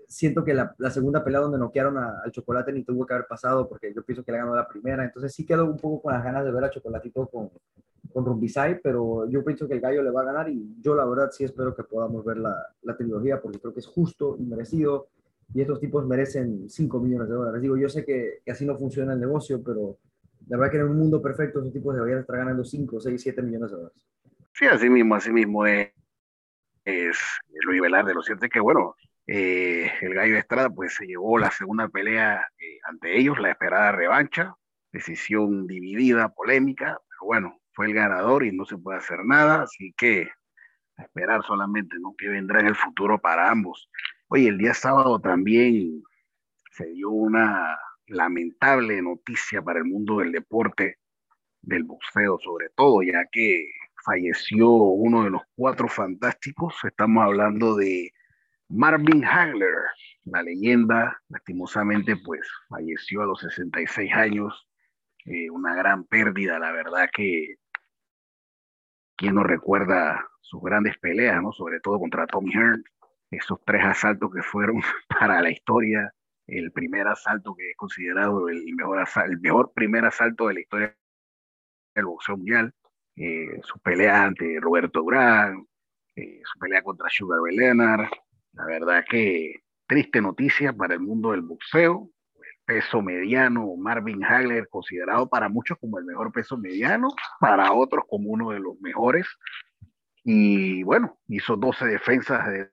siento 0.08 0.44
que 0.44 0.54
la, 0.54 0.74
segunda 0.90 1.22
pelea 1.22 1.40
donde 1.40 1.58
noquearon 1.58 1.98
al 1.98 2.30
Chocolate 2.30 2.72
ni 2.72 2.84
tuvo 2.84 3.04
que 3.04 3.14
haber 3.14 3.26
pasado 3.26 3.68
porque 3.68 3.92
yo 3.94 4.02
pienso 4.02 4.24
que 4.24 4.32
le 4.32 4.38
ganó 4.38 4.54
la 4.54 4.68
primera. 4.68 5.04
Entonces 5.04 5.32
sí 5.32 5.44
quedo 5.44 5.64
un 5.66 5.76
poco 5.76 6.02
con 6.02 6.14
las 6.14 6.24
ganas 6.24 6.44
de 6.44 6.52
ver 6.52 6.64
a 6.64 6.70
Chocolatito 6.70 7.26
con, 7.26 7.50
con 8.12 8.24
Rumbisai, 8.24 8.80
pero 8.80 9.28
yo 9.28 9.44
pienso 9.44 9.66
que 9.66 9.74
el 9.74 9.80
gallo 9.80 10.02
le 10.02 10.10
va 10.10 10.22
a 10.22 10.26
ganar 10.26 10.48
y 10.48 10.76
yo 10.80 10.94
la 10.94 11.04
verdad 11.04 11.30
sí 11.30 11.44
espero 11.44 11.74
que 11.74 11.84
podamos 11.84 12.24
ver 12.24 12.38
la, 12.38 12.54
la 12.82 12.96
trilogía 12.96 13.40
porque 13.40 13.58
creo 13.58 13.72
que 13.72 13.80
es 13.80 13.86
justo 13.86 14.36
y 14.38 14.44
merecido 14.44 15.08
y 15.54 15.60
estos 15.60 15.80
tipos 15.80 16.04
merecen 16.06 16.68
5 16.68 17.00
millones 17.00 17.28
de 17.28 17.34
dólares. 17.34 17.62
Digo, 17.62 17.76
yo 17.76 17.88
sé 17.88 18.04
que, 18.04 18.40
que, 18.44 18.50
así 18.50 18.64
no 18.66 18.76
funciona 18.76 19.12
el 19.12 19.20
negocio, 19.20 19.62
pero 19.62 19.98
la 20.46 20.56
verdad 20.56 20.72
que 20.72 20.78
en 20.78 20.84
un 20.84 20.98
mundo 20.98 21.20
perfecto 21.20 21.60
esos 21.60 21.72
tipos 21.72 21.94
deberían 21.94 22.20
estar 22.20 22.36
ganando 22.36 22.64
5, 22.64 23.00
6, 23.00 23.20
7 23.22 23.42
millones 23.42 23.70
de 23.70 23.76
dólares. 23.76 23.98
Sí, 24.52 24.66
así 24.66 24.88
mismo, 24.88 25.14
así 25.14 25.32
mismo 25.32 25.66
es, 25.66 25.92
es 26.84 27.18
Luis 27.64 27.80
Velarde. 27.80 28.14
Lo 28.14 28.22
cierto 28.22 28.46
es 28.46 28.50
que, 28.50 28.60
bueno, 28.60 28.94
eh, 29.26 29.90
el 30.00 30.14
Gallo 30.14 30.36
Estrada 30.36 30.70
pues 30.70 30.94
se 30.94 31.06
llevó 31.06 31.38
la 31.38 31.50
segunda 31.50 31.88
pelea 31.88 32.46
eh, 32.58 32.78
ante 32.84 33.18
ellos, 33.18 33.38
la 33.40 33.50
esperada 33.50 33.92
revancha, 33.92 34.54
decisión 34.92 35.66
dividida, 35.66 36.28
polémica, 36.28 36.98
pero 37.08 37.26
bueno, 37.26 37.60
fue 37.72 37.86
el 37.86 37.94
ganador 37.94 38.44
y 38.44 38.52
no 38.52 38.64
se 38.64 38.78
puede 38.78 38.98
hacer 38.98 39.24
nada, 39.24 39.62
así 39.62 39.92
que 39.96 40.30
a 40.96 41.02
esperar 41.02 41.42
solamente 41.42 41.96
¿no? 41.98 42.14
que 42.16 42.28
vendrá 42.28 42.60
en 42.60 42.68
el 42.68 42.76
futuro 42.76 43.18
para 43.20 43.50
ambos. 43.50 43.90
Oye, 44.28 44.48
el 44.48 44.58
día 44.58 44.74
sábado 44.74 45.20
también 45.20 46.02
se 46.70 46.86
dio 46.86 47.10
una 47.10 47.76
lamentable 48.08 49.00
noticia 49.02 49.62
para 49.62 49.80
el 49.80 49.86
mundo 49.86 50.18
del 50.18 50.32
deporte, 50.32 50.98
del 51.62 51.84
boxeo 51.84 52.38
sobre 52.38 52.68
todo, 52.70 53.02
ya 53.02 53.26
que 53.30 53.70
falleció 54.04 54.68
uno 54.70 55.24
de 55.24 55.30
los 55.30 55.42
cuatro 55.56 55.88
fantásticos, 55.88 56.76
estamos 56.84 57.24
hablando 57.24 57.74
de 57.76 58.12
Marvin 58.68 59.24
Hagler, 59.24 59.74
la 60.24 60.42
leyenda, 60.42 61.20
lastimosamente, 61.28 62.16
pues 62.16 62.40
falleció 62.68 63.22
a 63.22 63.26
los 63.26 63.40
66 63.40 64.12
años. 64.12 64.66
Eh, 65.24 65.50
una 65.50 65.74
gran 65.74 66.04
pérdida, 66.04 66.58
la 66.58 66.72
verdad 66.72 67.08
que 67.12 67.56
quien 69.16 69.34
no 69.34 69.44
recuerda 69.44 70.28
sus 70.40 70.62
grandes 70.62 70.98
peleas, 70.98 71.42
¿no? 71.42 71.52
Sobre 71.52 71.80
todo 71.80 71.98
contra 71.98 72.26
Tommy 72.26 72.52
Hearn, 72.52 72.84
esos 73.30 73.58
tres 73.64 73.84
asaltos 73.84 74.32
que 74.32 74.42
fueron 74.42 74.80
para 75.08 75.40
la 75.40 75.50
historia, 75.50 76.12
el 76.46 76.72
primer 76.72 77.08
asalto 77.08 77.54
que 77.54 77.70
es 77.70 77.76
considerado 77.76 78.48
el 78.48 78.64
mejor, 78.74 79.04
el 79.26 79.40
mejor 79.40 79.72
primer 79.74 80.04
asalto 80.04 80.48
de 80.48 80.54
la 80.54 80.60
historia 80.60 80.96
del 81.94 82.04
boxeo 82.04 82.36
mundial, 82.36 82.74
eh, 83.16 83.60
su 83.62 83.78
pelea 83.80 84.24
ante 84.24 84.58
Roberto 84.60 85.00
Durán, 85.00 85.66
eh, 86.14 86.40
su 86.44 86.58
pelea 86.58 86.82
contra 86.82 87.08
Sugar 87.10 87.40
Ray 87.42 87.56
la 88.52 88.64
verdad 88.64 89.04
que 89.08 89.62
triste 89.86 90.20
noticia 90.20 90.72
para 90.72 90.94
el 90.94 91.00
mundo 91.00 91.32
del 91.32 91.42
boxeo. 91.42 92.10
El 92.34 92.74
peso 92.76 93.02
mediano, 93.02 93.76
Marvin 93.76 94.24
Hagler, 94.24 94.68
considerado 94.68 95.28
para 95.28 95.48
muchos 95.48 95.78
como 95.78 95.98
el 95.98 96.04
mejor 96.04 96.32
peso 96.32 96.56
mediano, 96.56 97.08
para 97.38 97.72
otros 97.72 98.04
como 98.08 98.30
uno 98.30 98.50
de 98.50 98.60
los 98.60 98.80
mejores. 98.80 99.26
Y 100.24 100.82
bueno, 100.82 101.18
hizo 101.28 101.56
12 101.56 101.86
defensas 101.86 102.46
del 102.48 102.70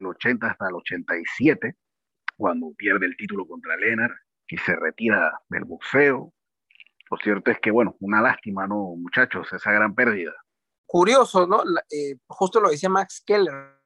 80 0.00 0.46
hasta 0.46 0.68
el 0.68 0.74
87, 0.76 1.76
cuando 2.40 2.72
pierde 2.72 3.04
el 3.04 3.16
título 3.18 3.46
contra 3.46 3.76
Leonard 3.76 4.14
y 4.48 4.56
se 4.56 4.74
retira 4.74 5.38
del 5.50 5.64
boxeo. 5.64 6.32
Lo 7.10 7.16
cierto 7.18 7.50
es 7.50 7.60
que, 7.60 7.70
bueno, 7.70 7.96
una 8.00 8.22
lástima, 8.22 8.66
¿no, 8.66 8.94
muchachos? 8.96 9.52
Esa 9.52 9.70
gran 9.72 9.94
pérdida. 9.94 10.32
Curioso, 10.86 11.46
¿no? 11.46 11.62
Eh, 11.90 12.16
justo 12.26 12.60
lo 12.60 12.70
decía 12.70 12.88
Max 12.88 13.22
Keller 13.24 13.78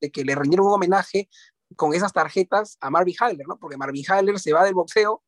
de 0.00 0.10
que 0.10 0.24
le 0.24 0.34
rindieron 0.34 0.66
un 0.66 0.74
homenaje 0.74 1.28
con 1.76 1.94
esas 1.94 2.12
tarjetas 2.12 2.76
a 2.80 2.90
Marvin 2.90 3.14
Hagler, 3.18 3.46
¿no? 3.46 3.58
Porque 3.58 3.76
Marvin 3.76 4.04
Hagler 4.06 4.38
se 4.38 4.52
va 4.52 4.64
del 4.64 4.74
boxeo 4.74 5.22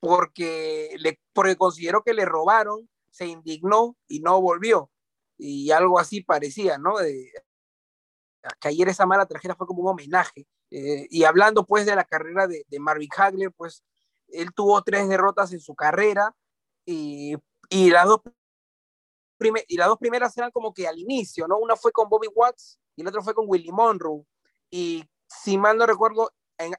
porque, 0.00 0.94
le, 0.98 1.20
porque 1.32 1.56
consideró 1.56 2.02
que 2.02 2.14
le 2.14 2.24
robaron, 2.24 2.88
se 3.10 3.26
indignó 3.26 3.96
y 4.08 4.20
no 4.20 4.40
volvió. 4.40 4.90
Y 5.38 5.70
algo 5.70 5.98
así 5.98 6.22
parecía, 6.22 6.78
¿no? 6.78 6.98
De, 6.98 7.30
que 8.60 8.68
ayer 8.68 8.88
esa 8.88 9.06
mala 9.06 9.26
tarjeta 9.26 9.54
fue 9.54 9.66
como 9.66 9.82
un 9.82 9.90
homenaje. 9.90 10.46
Eh, 10.74 11.06
y 11.10 11.24
hablando 11.24 11.66
pues 11.66 11.84
de 11.84 11.94
la 11.94 12.04
carrera 12.04 12.46
de, 12.46 12.64
de, 12.66 12.78
Marvin 12.80 13.10
Hagler, 13.14 13.52
pues 13.52 13.84
él 14.28 14.54
tuvo 14.54 14.82
tres 14.82 15.06
derrotas 15.06 15.52
en 15.52 15.60
su 15.60 15.74
carrera 15.74 16.34
y, 16.86 17.36
y, 17.68 17.90
las 17.90 18.06
dos 18.06 18.22
y 19.68 19.76
las 19.76 19.88
dos 19.88 19.98
primeras 19.98 20.34
eran 20.38 20.50
como 20.50 20.72
que 20.72 20.88
al 20.88 20.98
inicio, 20.98 21.46
¿no? 21.46 21.58
Una 21.58 21.76
fue 21.76 21.92
con 21.92 22.08
Bobby 22.08 22.28
Watts 22.34 22.78
y 22.96 23.02
el 23.02 23.08
otro 23.08 23.22
fue 23.22 23.34
con 23.34 23.44
Willy 23.48 23.70
Monroe. 23.70 24.24
Y 24.70 25.04
si 25.28 25.58
mal 25.58 25.76
no 25.76 25.84
recuerdo, 25.84 26.32
en, 26.56 26.72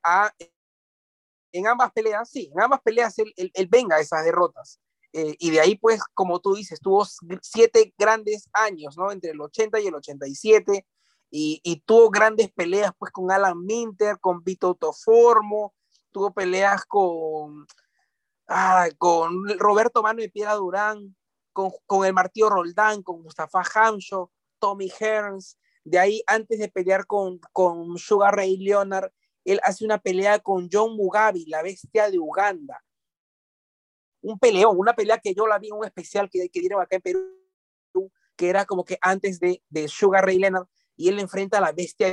en 1.52 1.68
ambas 1.68 1.92
peleas, 1.92 2.30
sí, 2.30 2.50
en 2.52 2.62
ambas 2.62 2.82
peleas 2.82 3.16
él, 3.20 3.68
venga 3.70 4.00
esas 4.00 4.26
derrotas. 4.26 4.80
Eh, 5.12 5.36
y 5.38 5.52
de 5.52 5.60
ahí, 5.60 5.76
pues, 5.76 6.02
como 6.16 6.40
tú 6.40 6.56
dices, 6.56 6.80
tuvo 6.80 7.06
siete 7.42 7.94
grandes 7.98 8.50
años, 8.54 8.98
¿no? 8.98 9.12
Entre 9.12 9.30
el 9.30 9.40
80 9.40 9.80
y 9.80 9.88
el 9.88 9.96
87. 9.96 10.88
Y, 11.36 11.82
tuvo 11.88 12.12
grandes 12.12 12.52
peleas, 12.52 12.92
pues, 12.98 13.12
con 13.12 13.32
Alan 13.32 13.60
Minter, 13.66 14.20
con 14.20 14.44
Vito 14.44 14.76
Toformo, 14.76 15.74
tuvo 16.12 16.32
peleas 16.32 16.86
con, 16.86 17.66
ah, 18.48 18.88
con 19.00 19.50
Roberto 19.58 20.04
Mano 20.04 20.22
y 20.22 20.30
Piedra 20.30 20.54
Durán, 20.54 21.16
con, 21.52 21.72
con 21.88 22.06
el 22.06 22.14
Martillo 22.14 22.50
Roldán, 22.50 23.02
con 23.02 23.24
Mustafa 23.24 23.64
Hamsho, 23.74 24.32
Tommy 24.60 24.92
Hearns, 25.00 25.58
de 25.84 26.00
ahí, 26.00 26.24
antes 26.28 26.60
de 26.60 26.70
pelear 26.70 27.06
con, 27.06 27.40
con 27.52 27.98
Sugar 27.98 28.36
Ray 28.36 28.58
Leonard, 28.58 29.12
él 29.44 29.60
hace 29.64 29.84
una 29.84 29.98
pelea 29.98 30.40
con 30.40 30.70
John 30.72 30.96
Mugabe, 30.96 31.44
la 31.48 31.62
bestia 31.62 32.10
de 32.10 32.20
Uganda. 32.20 32.82
Un 34.22 34.40
peleón, 34.40 34.78
una 34.78 34.94
pelea 34.94 35.18
que 35.18 35.34
yo 35.34 35.48
la 35.48 35.60
vi 35.60 35.68
en 35.68 35.76
un 35.78 35.86
especial 35.86 36.30
que, 36.30 36.48
que 36.50 36.60
dieron 36.62 36.82
acá 36.82 36.96
en 36.96 37.02
Perú, 37.02 38.12
que 38.38 38.50
era 38.50 38.66
como 38.66 38.86
que 38.86 38.98
antes 39.02 39.40
de, 39.40 39.62
de 39.70 39.88
Sugar 39.88 40.26
Ray 40.26 40.40
Leonard, 40.40 40.68
y 40.96 41.10
él 41.10 41.20
enfrenta 41.20 41.58
a 41.58 41.62
la 41.62 41.72
bestia 41.72 42.08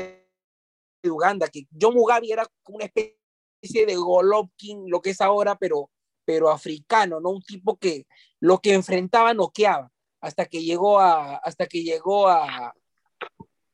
de 1.03 1.11
Uganda, 1.11 1.49
que 1.49 1.67
John 1.79 1.95
Mugabe 1.95 2.33
era 2.33 2.47
una 2.69 2.85
especie 2.85 3.87
de 3.87 3.97
Golovkin, 3.97 4.85
lo 4.89 5.01
que 5.01 5.11
es 5.11 5.21
ahora, 5.21 5.57
pero, 5.57 5.91
pero 6.25 6.51
africano, 6.51 7.21
¿no? 7.21 7.31
Un 7.31 7.43
tipo 7.43 7.77
que 7.77 8.07
lo 8.39 8.59
que 8.59 8.75
enfrentaba 8.75 9.35
noqueaba, 9.35 9.91
hasta 10.21 10.47
que 10.47 10.63
llegó 10.63 11.01
a, 11.01 11.37
hasta 11.37 11.67
que 11.67 11.83
llegó 11.83 12.29
a, 12.29 12.75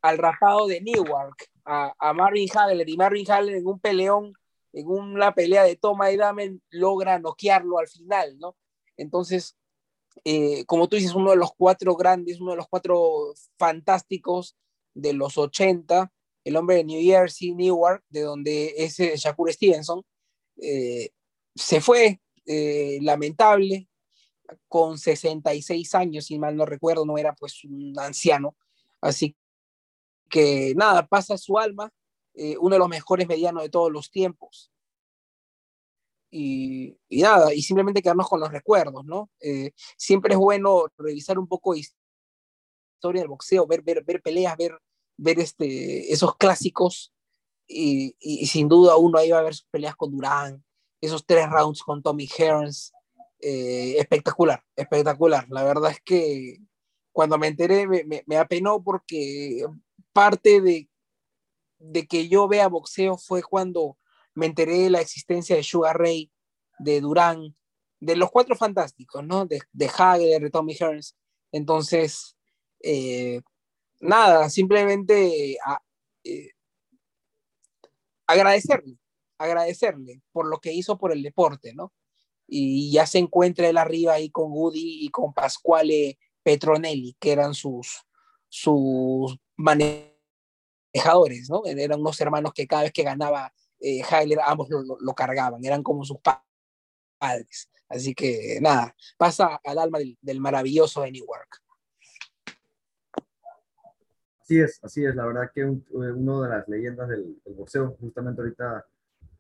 al 0.03 0.19
rapado 0.19 0.67
de 0.67 0.81
Newark, 0.81 1.49
a, 1.65 1.93
a 1.99 2.13
Marvin 2.13 2.49
Hagler, 2.55 2.89
y 2.89 2.97
Marvin 2.97 3.31
Hagler 3.31 3.57
en 3.57 3.67
un 3.67 3.81
peleón, 3.81 4.33
en 4.73 4.89
una 4.89 5.35
pelea 5.35 5.65
de 5.65 5.77
toma 5.77 6.11
y 6.11 6.17
dame, 6.17 6.59
logra 6.71 7.19
noquearlo 7.19 7.79
al 7.79 7.89
final, 7.89 8.39
¿no? 8.39 8.57
Entonces, 8.97 9.57
eh, 10.25 10.65
como 10.67 10.89
tú 10.89 10.97
dices, 10.97 11.15
uno 11.15 11.31
de 11.31 11.37
los 11.37 11.51
cuatro 11.57 11.95
grandes, 11.97 12.41
uno 12.41 12.53
de 12.53 12.59
los 12.59 12.69
cuatro 12.69 13.33
fantásticos 13.59 14.57
de 14.97 15.13
los 15.13 15.39
80, 15.39 16.13
el 16.45 16.57
hombre 16.57 16.77
de 16.77 16.85
New 16.85 17.03
Jersey, 17.03 17.55
Newark, 17.55 18.05
de 18.09 18.23
donde 18.23 18.75
es 18.77 18.99
eh, 19.01 19.15
Shakur 19.17 19.53
Stevenson, 19.53 20.03
eh, 20.61 21.11
se 21.55 21.81
fue, 21.81 22.21
lamentable, 23.01 23.89
con 24.69 24.99
66 24.99 25.95
años, 25.95 26.27
si 26.27 26.39
mal 26.39 26.57
no 26.57 26.65
recuerdo, 26.65 27.05
no 27.05 27.19
era 27.19 27.35
pues 27.35 27.65
un 27.65 27.93
anciano, 27.99 28.57
así 29.01 29.37
que 30.29 30.75
nada, 30.77 31.07
pasa 31.07 31.37
su 31.37 31.59
alma, 31.59 31.93
eh, 32.35 32.57
uno 32.59 32.75
de 32.75 32.79
los 32.79 32.89
mejores 32.89 33.27
medianos 33.27 33.63
de 33.63 33.71
todos 33.71 33.91
los 33.91 34.11
tiempos. 34.11 34.71
Y, 36.31 36.99
y 37.09 37.23
nada, 37.23 37.55
y 37.55 37.63
simplemente 37.63 38.03
quedarnos 38.03 38.29
con 38.29 38.41
los 38.41 38.51
recuerdos, 38.51 39.05
¿no? 39.05 39.31
Eh, 39.41 39.71
siempre 39.97 40.35
es 40.35 40.39
bueno 40.39 40.87
revisar 40.99 41.39
un 41.39 41.47
poco 41.47 41.75
de 41.75 41.81
historia 42.97 43.23
del 43.23 43.29
boxeo, 43.29 43.67
ver, 43.67 43.83
ver, 43.83 44.03
ver 44.05 44.23
peleas, 44.23 44.57
ver, 44.57 44.79
ver 45.17 45.39
este, 45.39 46.13
esos 46.13 46.37
clásicos. 46.37 47.13
Y, 47.69 48.15
sin 48.47 48.69
duda 48.69 48.97
uno 48.97 49.19
ahí 49.19 49.31
va 49.31 49.41
a 49.41 49.43
ver 49.43 49.55
sus 49.55 49.67
peleas 49.71 49.97
con 49.97 50.13
Durán, 50.13 50.65
esos 51.01 51.27
tres 51.27 51.49
rounds 51.51 51.83
con 51.83 52.03
Tommy 52.03 52.27
Hearns. 52.27 52.93
Eh, 53.41 53.97
espectacular, 53.99 54.63
espectacular. 54.75 55.47
La 55.51 55.63
verdad 55.63 55.91
es 55.91 56.01
que 56.01 56.59
cuando 57.13 57.39
me 57.39 57.49
enteré 57.49 57.87
me, 57.87 58.25
me, 58.27 58.37
apenó 58.39 58.83
porque 58.83 59.65
parte 60.13 60.61
de, 60.63 60.89
de 61.79 62.07
que 62.07 62.29
yo 62.29 62.49
vea 62.49 62.69
boxeo 62.69 63.19
fue 63.19 63.43
cuando 63.43 63.99
me 64.35 64.47
enteré 64.47 64.79
de 64.79 64.91
la 64.91 65.01
existencia 65.01 65.55
de 65.55 65.63
Sugar 65.63 65.99
Ray, 65.99 66.33
de 66.79 67.01
Durán, 67.01 67.57
de 68.01 68.17
los 68.17 68.31
cuatro 68.31 68.57
fantásticos, 68.57 69.25
¿no? 69.25 69.47
De, 69.47 69.61
de 69.73 69.87
Hager, 69.87 70.43
de 70.43 70.51
Tommy 70.51 70.75
Hearns. 70.75 71.17
Entonces, 71.53 72.36
eh, 72.81 73.41
nada, 74.01 74.51
simplemente 74.51 75.57
eh, 76.25 76.51
agradecerle, 78.27 78.99
agradecerle 79.39 80.23
por 80.33 80.47
lo 80.49 80.59
que 80.61 80.73
hizo 80.73 80.99
por 80.99 81.13
el 81.13 81.23
deporte, 81.23 81.75
¿no? 81.75 81.93
Y 82.49 82.93
ya 82.93 83.07
se 83.07 83.19
encuentra 83.19 83.69
él 83.69 83.79
arriba 83.79 84.15
ahí 84.15 84.31
con 84.31 84.53
Woody 84.53 85.05
y 85.05 85.09
con 85.11 85.35
Pasquale 85.35 86.19
Petronelli, 86.43 87.17
que 87.19 87.33
eran 87.33 87.55
sus, 87.55 88.05
sus 88.49 89.37
manejadores 89.57 90.17
¿no? 91.49 91.63
Eran 91.67 92.01
unos 92.01 92.21
hermanos 92.21 92.53
que 92.55 92.67
cada 92.67 92.83
vez 92.83 92.93
que 92.93 93.03
ganaba 93.03 93.53
eh, 93.81 94.03
ambos 94.45 94.69
lo, 94.71 95.15
cargaban, 95.15 95.65
eran 95.65 95.83
como 95.83 96.05
sus 96.05 96.19
padres. 97.19 97.69
Así 97.89 98.15
que 98.15 98.59
nada, 98.61 98.97
pasa 99.17 99.61
al 99.65 99.79
alma 99.79 99.99
del, 100.21 100.41
maravilloso 100.41 101.03
de 101.03 101.13
Newark. 101.13 101.63
Así 104.47 104.61
es, 104.61 104.79
así 104.85 105.05
es. 105.05 105.17
La 105.17 105.27
verdad 105.27 105.51
que 105.53 105.65
un, 105.65 105.85
eh, 105.91 106.13
uno 106.13 106.41
de 106.43 106.49
las 106.49 106.69
leyendas 106.69 107.09
del, 107.09 107.37
boxeo, 107.57 107.97
justamente 107.99 108.41
ahorita 108.41 108.87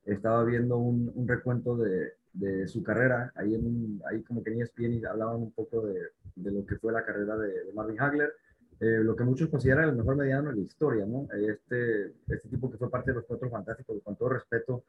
estaba 0.04 0.42
viendo 0.42 0.78
un, 0.78 1.28
recuento 1.28 1.76
de, 1.76 2.14
de, 2.32 2.66
su 2.66 2.82
carrera, 2.82 3.32
ahí, 3.36 3.54
en 3.54 4.02
ahí 4.10 4.24
como 4.24 4.42
que 4.42 4.50
en 4.50 4.62
ESPN 4.62 4.94
y 4.94 5.04
hablaban 5.04 5.36
un 5.36 5.52
poco 5.52 5.86
de, 5.86 6.08
de, 6.34 6.50
lo 6.50 6.66
que 6.66 6.74
fue 6.74 6.92
la 6.92 7.04
carrera 7.04 7.36
de, 7.36 7.72
Marvin 7.72 8.00
Hagler, 8.00 8.32
eh, 8.80 8.98
lo 9.00 9.14
que 9.14 9.22
muchos 9.22 9.48
consideran 9.48 9.90
el 9.90 9.94
mejor 9.94 10.16
mediano 10.16 10.50
de 10.50 10.56
la 10.56 10.62
historia, 10.62 11.06
¿no? 11.06 11.28
Este, 11.34 12.06
este 12.26 12.48
tipo 12.48 12.68
que 12.68 12.76
fue 12.76 12.90
parte 12.90 13.12
de 13.12 13.18
los 13.18 13.26
Cuatro 13.26 13.48
Fantásticos, 13.48 14.02
con 14.02 14.16
todo 14.16 14.30
respeto, 14.30 14.82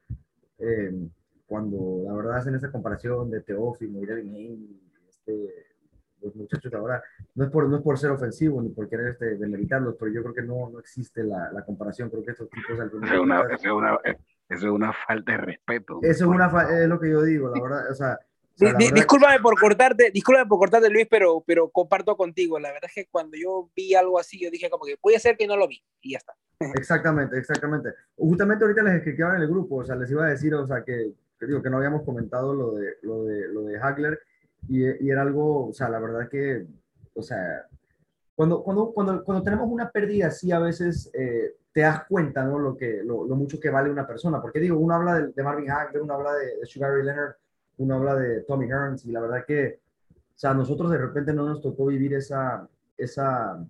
eh, 0.57 1.09
cuando 1.45 2.01
la 2.07 2.13
verdad 2.13 2.37
hacen 2.37 2.55
esa 2.55 2.71
comparación 2.71 3.29
de 3.29 3.41
Teófimo 3.41 4.01
y 4.01 4.07
Devin 4.07 4.29
Haney, 4.29 4.81
este, 5.07 5.67
los 6.21 6.35
muchachos 6.35 6.73
ahora, 6.73 7.03
no 7.35 7.45
es, 7.45 7.51
por, 7.51 7.67
no 7.67 7.77
es 7.77 7.83
por 7.83 7.97
ser 7.97 8.11
ofensivo 8.11 8.61
ni 8.61 8.69
por 8.69 8.89
querer 8.89 9.09
este, 9.09 9.37
demeritarlos, 9.37 9.95
pero 9.99 10.11
yo 10.11 10.21
creo 10.21 10.33
que 10.33 10.41
no, 10.41 10.69
no 10.69 10.79
existe 10.79 11.23
la, 11.23 11.51
la 11.51 11.63
comparación, 11.63 12.09
creo 12.09 12.23
que 12.23 12.31
estos 12.31 12.49
tipos... 12.49 12.71
Es 12.71 12.93
una, 13.19 13.41
es, 13.51 13.65
una, 13.65 13.97
es 14.49 14.63
una 14.63 14.93
falta 14.93 15.31
de 15.33 15.37
respeto. 15.37 15.99
Eso 16.01 16.25
es, 16.25 16.29
una 16.29 16.47
es 16.81 16.87
lo 16.87 16.99
que 16.99 17.09
yo 17.09 17.21
digo, 17.23 17.53
la 17.53 17.61
verdad, 17.61 17.91
o 17.91 17.95
sea... 17.95 18.19
discúlpame 18.93 19.39
por 19.39 19.59
cortarte, 19.59 20.11
discúlpame 20.11 20.47
por 20.47 20.59
cortarte 20.59 20.89
Luis, 20.89 21.07
pero, 21.09 21.43
pero 21.45 21.69
comparto 21.69 22.15
contigo. 22.15 22.59
La 22.59 22.71
verdad 22.71 22.89
es 22.89 23.05
que 23.05 23.09
cuando 23.09 23.37
yo 23.37 23.69
vi 23.75 23.93
algo 23.95 24.19
así, 24.19 24.39
yo 24.39 24.49
dije 24.49 24.69
como 24.69 24.85
que 24.85 24.97
puede 24.97 25.19
ser 25.19 25.37
que 25.37 25.47
no 25.47 25.57
lo 25.57 25.67
vi 25.67 25.83
y 26.01 26.13
ya 26.13 26.17
está. 26.17 26.33
Exactamente, 26.75 27.37
exactamente. 27.37 27.93
Justamente 28.15 28.63
ahorita 28.63 28.81
les 28.81 28.95
escribía 28.95 29.35
en 29.35 29.43
el 29.43 29.47
grupo, 29.47 29.75
o 29.75 29.85
sea, 29.85 29.95
les 29.95 30.09
iba 30.09 30.25
a 30.25 30.29
decir, 30.29 30.55
o 30.55 30.65
sea, 30.65 30.83
que 30.83 31.13
que 31.39 31.45
digo 31.45 31.61
que 31.61 31.69
no 31.69 31.77
habíamos 31.77 32.03
comentado 32.03 32.53
lo 32.53 32.71
de, 32.71 32.97
lo 33.03 33.23
de, 33.23 33.47
lo 33.49 33.63
de 33.63 33.79
Hagler 33.79 34.19
y, 34.67 35.05
y, 35.05 35.09
era 35.09 35.21
algo, 35.21 35.67
o 35.69 35.73
sea, 35.73 35.89
la 35.89 35.99
verdad 35.99 36.29
que, 36.29 36.65
o 37.13 37.21
sea, 37.21 37.65
cuando, 38.37 38.61
cuando, 38.63 38.93
cuando, 38.93 39.23
cuando 39.23 39.43
tenemos 39.43 39.67
una 39.67 39.89
pérdida 39.89 40.27
así, 40.27 40.51
a 40.51 40.59
veces 40.59 41.09
eh, 41.13 41.55
te 41.71 41.81
das 41.81 42.05
cuenta, 42.07 42.43
¿no? 42.43 42.59
Lo, 42.59 42.77
que, 42.77 43.01
lo, 43.03 43.25
lo, 43.25 43.35
mucho 43.35 43.59
que 43.59 43.69
vale 43.69 43.89
una 43.89 44.05
persona, 44.05 44.41
porque 44.41 44.59
digo, 44.59 44.77
uno 44.77 44.93
habla 44.93 45.21
de, 45.21 45.43
Marvin 45.43 45.71
Hagler, 45.71 46.01
uno 46.01 46.13
habla 46.13 46.33
de, 46.35 46.65
Sugar 46.65 46.91
Ray 46.91 47.03
Leonard, 47.03 47.35
uno 47.77 47.95
habla 47.95 48.15
de 48.15 48.41
Tommy 48.41 48.67
Hearns 48.67 49.05
y 49.05 49.11
la 49.11 49.21
verdad 49.21 49.43
que, 49.45 49.79
o 50.11 50.37
sea, 50.39 50.53
nosotros 50.53 50.91
de 50.91 50.99
repente 50.99 51.33
no 51.33 51.47
nos 51.47 51.61
tocó 51.61 51.87
vivir 51.87 52.13
esa, 52.13 52.67
esa, 52.97 53.63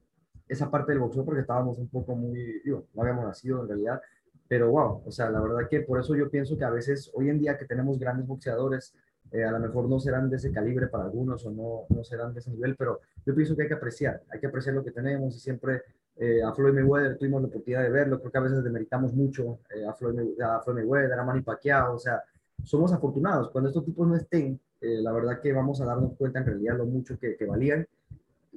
esa 0.48 0.70
parte 0.70 0.92
del 0.92 1.00
boxeo 1.00 1.24
porque 1.24 1.42
estábamos 1.42 1.78
un 1.78 1.88
poco 1.88 2.16
muy, 2.16 2.62
digo, 2.64 2.88
no 2.94 3.02
habíamos 3.02 3.26
nacido 3.26 3.62
en 3.62 3.70
realidad, 3.70 4.02
pero 4.48 4.72
wow, 4.72 5.04
o 5.06 5.12
sea, 5.12 5.30
la 5.30 5.40
verdad 5.40 5.68
que 5.70 5.82
por 5.82 6.00
eso 6.00 6.16
yo 6.16 6.30
pienso 6.30 6.58
que 6.58 6.66
a 6.66 6.70
veces 6.70 7.12
hoy 7.14 7.30
en 7.30 7.40
día 7.40 7.58
que 7.58 7.66
tenemos 7.66 8.00
grandes 8.00 8.28
boxeadores, 8.28 8.94
eh, 9.32 9.44
a 9.44 9.52
lo 9.52 9.60
mejor 9.60 9.90
no 9.90 10.00
serán 10.00 10.30
de 10.30 10.38
ese 10.38 10.52
calibre 10.52 10.88
para 10.88 11.06
algunos 11.06 11.46
o 11.46 11.52
no, 11.52 11.86
no 11.90 12.04
serán 12.04 12.34
de 12.34 12.40
ese 12.40 12.52
nivel, 12.52 12.76
pero 12.76 13.02
yo 13.26 13.36
pienso 13.36 13.56
que 13.56 13.64
hay 13.64 13.68
que 13.68 13.74
apreciar, 13.74 14.22
hay 14.30 14.40
que 14.40 14.48
apreciar 14.48 14.76
lo 14.76 14.84
que 14.84 14.92
tenemos 14.92 15.36
y 15.36 15.40
siempre 15.40 15.84
eh, 16.16 16.42
a 16.44 16.54
Floyd 16.54 16.74
Mayweather 16.74 17.18
tuvimos 17.18 17.42
la 17.42 17.48
oportunidad 17.48 17.84
de 17.84 17.90
verlo, 17.90 18.20
creo 18.20 18.32
que 18.32 18.38
a 18.38 18.42
veces 18.42 18.64
demeritamos 18.64 19.14
mucho 19.14 19.60
eh, 19.76 19.86
a, 19.86 19.94
Floyd, 19.94 20.40
a, 20.42 20.62
Floyd, 20.62 20.78
Mayweather, 20.78 21.20
a 21.20 21.24
Manny 21.24 21.42
Pacquiao, 21.42 21.96
o 21.96 22.00
sea, 22.00 22.24
somos 22.64 22.92
afortunados, 22.94 23.50
cuando 23.52 23.70
estos 23.70 23.86
tipos 23.86 24.08
no 24.08 24.16
estén, 24.16 24.60
la 24.80 25.12
verdad 25.12 25.42
que 25.42 25.52
vamos 25.52 25.82
a 25.82 25.86
darnos 25.86 26.14
cuenta 26.16 26.40
en 26.40 26.46
realidad 26.46 26.78
lo 26.78 26.86
mucho 26.86 27.18
que, 27.18 27.36
que 27.36 27.46
valían 27.46 27.88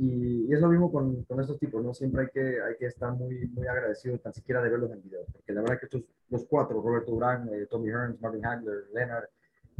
y, 0.00 0.52
es 0.52 0.60
lo 0.60 0.68
mismo 0.68 0.90
con, 0.90 1.24
con, 1.24 1.40
estos 1.40 1.58
tipos, 1.58 1.84
¿no? 1.84 1.92
Siempre 1.92 2.22
hay 2.22 2.28
que, 2.28 2.62
hay 2.62 2.76
que 2.78 2.86
estar 2.86 3.12
muy, 3.12 3.46
muy 3.48 3.66
agradecido 3.66 4.18
tan 4.18 4.32
siquiera 4.32 4.62
de 4.62 4.70
verlos 4.70 4.90
en 4.92 5.02
video, 5.02 5.26
porque 5.30 5.52
la 5.52 5.60
verdad 5.60 5.78
que 5.78 5.86
estos, 5.86 6.02
los 6.30 6.44
cuatro, 6.46 6.80
Roberto 6.80 7.12
Durán, 7.12 7.48
eh, 7.52 7.66
Tommy 7.68 7.88
Hearns, 7.90 8.20
Marvin 8.20 8.46
Hagler, 8.46 8.84
Leonard, 8.94 9.28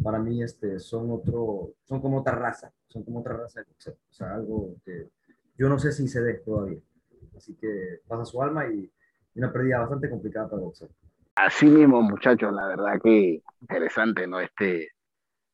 para 0.03 0.19
mí 0.19 0.43
este, 0.43 0.79
son, 0.79 1.11
otro, 1.11 1.75
son 1.85 2.01
como 2.01 2.21
otra 2.21 2.35
raza, 2.35 2.73
son 2.89 3.05
como 3.05 3.21
otra 3.21 3.37
raza 3.37 3.63
de 3.63 3.93
o 3.93 4.13
sea, 4.13 4.35
algo 4.35 4.77
que 4.85 5.09
yo 5.59 5.69
no 5.69 5.79
sé 5.79 5.93
si 5.93 6.09
se 6.09 6.23
dé 6.23 6.35
todavía. 6.35 6.81
Así 7.37 7.55
que 7.55 8.01
pasa 8.07 8.25
su 8.25 8.43
alma 8.43 8.67
y, 8.67 8.91
una 9.35 9.53
pérdida 9.53 9.79
bastante 9.79 10.11
complicada 10.11 10.51
para 10.51 10.63
boxeo. 10.63 10.89
Así 11.37 11.67
mismo, 11.67 12.03
muchachos, 12.03 12.53
la 12.53 12.67
verdad 12.67 13.01
que 13.03 13.43
interesante, 13.61 14.27
¿no? 14.27 14.41
Este, 14.41 14.89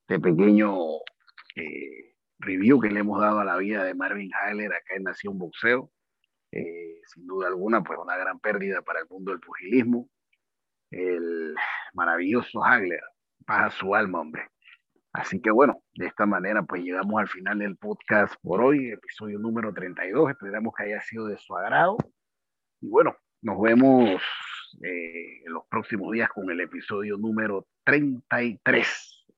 este 0.01 0.21
pequeño... 0.21 0.77
Eh, 1.57 2.07
review 2.39 2.81
que 2.81 2.91
le 2.91 3.01
hemos 3.01 3.21
dado 3.21 3.41
a 3.41 3.45
la 3.45 3.57
vida 3.57 3.85
de 3.85 3.95
Marvin 3.95 4.31
Hagler 4.35 4.73
acá 4.73 4.95
en 4.97 5.05
Nación 5.05 5.39
Boxeo. 5.39 5.91
Eh, 6.53 7.01
sin 7.07 7.27
duda 7.27 7.49
alguna, 7.49 7.83
pues 7.83 7.99
una 7.99 8.17
gran 8.17 8.39
pérdida 8.41 8.83
para 8.83 9.01
el 9.01 9.07
mundo 9.09 9.33
del 9.33 9.41
pugilismo. 9.41 10.09
El 10.91 11.55
maravilloso 11.95 12.65
Hagler, 12.65 13.03
baja 13.47 13.71
su 13.71 13.95
alma, 13.95 14.21
hombre. 14.21 14.49
Así 15.13 15.41
que 15.41 15.51
bueno, 15.51 15.83
de 15.95 16.07
esta 16.07 16.27
manera 16.27 16.63
pues 16.63 16.83
llegamos 16.83 17.19
al 17.19 17.29
final 17.29 17.59
del 17.59 17.77
podcast 17.77 18.35
por 18.43 18.61
hoy, 18.61 18.91
episodio 18.91 19.39
número 19.39 19.73
32. 19.73 20.31
Esperamos 20.31 20.75
que 20.77 20.85
haya 20.85 21.01
sido 21.01 21.27
de 21.27 21.39
su 21.39 21.57
agrado. 21.57 21.97
Y 22.81 22.89
bueno, 22.89 23.17
nos 23.41 23.61
vemos 23.61 24.21
eh, 24.83 25.43
en 25.47 25.53
los 25.53 25.65
próximos 25.69 26.13
días 26.13 26.29
con 26.29 26.51
el 26.51 26.61
episodio 26.61 27.17
número 27.17 27.67
33. 27.85 29.16